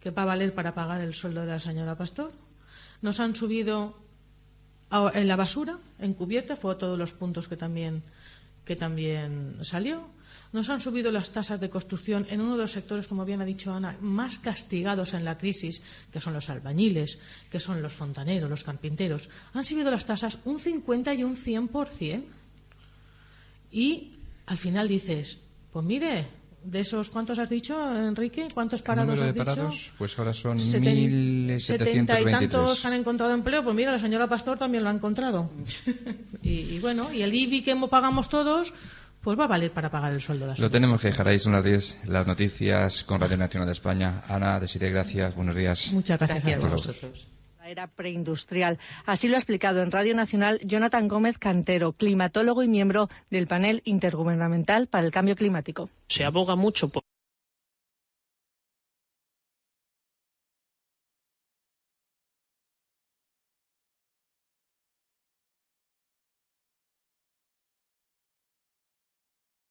que 0.00 0.10
va 0.10 0.22
a 0.22 0.26
valer 0.26 0.54
para 0.54 0.74
pagar 0.74 1.00
el 1.00 1.14
sueldo 1.14 1.40
de 1.40 1.48
la 1.48 1.60
señora 1.60 1.96
Pastor. 1.96 2.32
Nos 3.02 3.20
han 3.20 3.34
subido 3.34 4.03
en 5.12 5.28
la 5.28 5.36
basura, 5.36 5.78
encubierta, 5.98 6.56
fue 6.56 6.72
a 6.72 6.78
todos 6.78 6.98
los 6.98 7.12
puntos 7.12 7.48
que 7.48 7.56
también, 7.56 8.02
que 8.64 8.76
también 8.76 9.58
salió. 9.62 10.08
Nos 10.52 10.70
han 10.70 10.80
subido 10.80 11.10
las 11.10 11.30
tasas 11.30 11.60
de 11.60 11.68
construcción 11.68 12.26
en 12.30 12.40
uno 12.40 12.56
de 12.56 12.62
los 12.62 12.72
sectores, 12.72 13.08
como 13.08 13.24
bien 13.24 13.40
ha 13.40 13.44
dicho 13.44 13.72
Ana, 13.72 13.98
más 14.00 14.38
castigados 14.38 15.12
en 15.12 15.24
la 15.24 15.36
crisis, 15.36 15.82
que 16.12 16.20
son 16.20 16.32
los 16.32 16.48
albañiles, 16.48 17.18
que 17.50 17.58
son 17.58 17.82
los 17.82 17.94
fontaneros, 17.94 18.48
los 18.48 18.62
carpinteros. 18.62 19.30
Han 19.52 19.64
subido 19.64 19.90
las 19.90 20.06
tasas 20.06 20.38
un 20.44 20.60
50 20.60 21.12
y 21.14 21.24
un 21.24 21.34
100%. 21.34 22.24
Y 23.72 24.12
al 24.46 24.58
final 24.58 24.86
dices, 24.86 25.40
pues 25.72 25.84
mire, 25.84 26.28
de 26.64 26.80
esos, 26.80 27.10
¿cuántos 27.10 27.38
has 27.38 27.50
dicho, 27.50 27.74
Enrique? 27.96 28.48
¿Cuántos 28.52 28.82
parados 28.82 29.20
has 29.20 29.34
dicho? 29.34 29.70
Pues 29.98 30.18
ahora 30.18 30.32
son 30.32 30.58
1.723. 30.58 32.22
y 32.22 32.30
tantos 32.30 32.84
han 32.84 32.94
encontrado 32.94 33.34
empleo. 33.34 33.62
Pues 33.62 33.76
mira, 33.76 33.92
la 33.92 33.98
señora 33.98 34.26
Pastor 34.26 34.58
también 34.58 34.82
lo 34.82 34.90
ha 34.90 34.92
encontrado. 34.92 35.50
y, 36.42 36.78
bueno, 36.80 37.12
y 37.12 37.22
el 37.22 37.34
IBI 37.34 37.62
que 37.62 37.76
pagamos 37.90 38.28
todos, 38.28 38.74
pues 39.20 39.38
va 39.38 39.44
a 39.44 39.48
valer 39.48 39.72
para 39.72 39.90
pagar 39.90 40.12
el 40.12 40.20
sueldo. 40.20 40.52
Lo 40.56 40.70
tenemos 40.70 41.00
que 41.00 41.08
dejar 41.08 41.28
ahí, 41.28 41.38
son 41.38 41.52
las 41.52 41.64
10, 41.64 42.08
las 42.08 42.26
noticias 42.26 43.04
con 43.04 43.20
Radio 43.20 43.36
Nacional 43.36 43.66
de 43.66 43.72
España. 43.72 44.22
Ana, 44.28 44.58
Desiree, 44.58 44.90
gracias, 44.90 45.34
buenos 45.34 45.56
días. 45.56 45.92
Muchas 45.92 46.18
gracias, 46.18 46.44
Gracias 46.44 46.64
a 46.64 46.66
a 46.66 46.70
todos. 46.70 47.33
Era 47.68 47.86
preindustrial. 47.86 48.78
Así 49.06 49.28
lo 49.28 49.36
ha 49.36 49.38
explicado 49.38 49.82
en 49.82 49.90
Radio 49.90 50.14
Nacional 50.14 50.60
Jonathan 50.62 51.08
Gómez 51.08 51.38
Cantero, 51.38 51.92
climatólogo 51.92 52.62
y 52.62 52.68
miembro 52.68 53.08
del 53.30 53.46
panel 53.46 53.80
intergubernamental 53.84 54.86
para 54.86 55.06
el 55.06 55.12
cambio 55.12 55.36
climático. 55.36 55.88
Se 56.08 56.24
aboga 56.24 56.56
mucho 56.56 56.88
por 56.88 57.02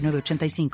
906985. 0.00 0.68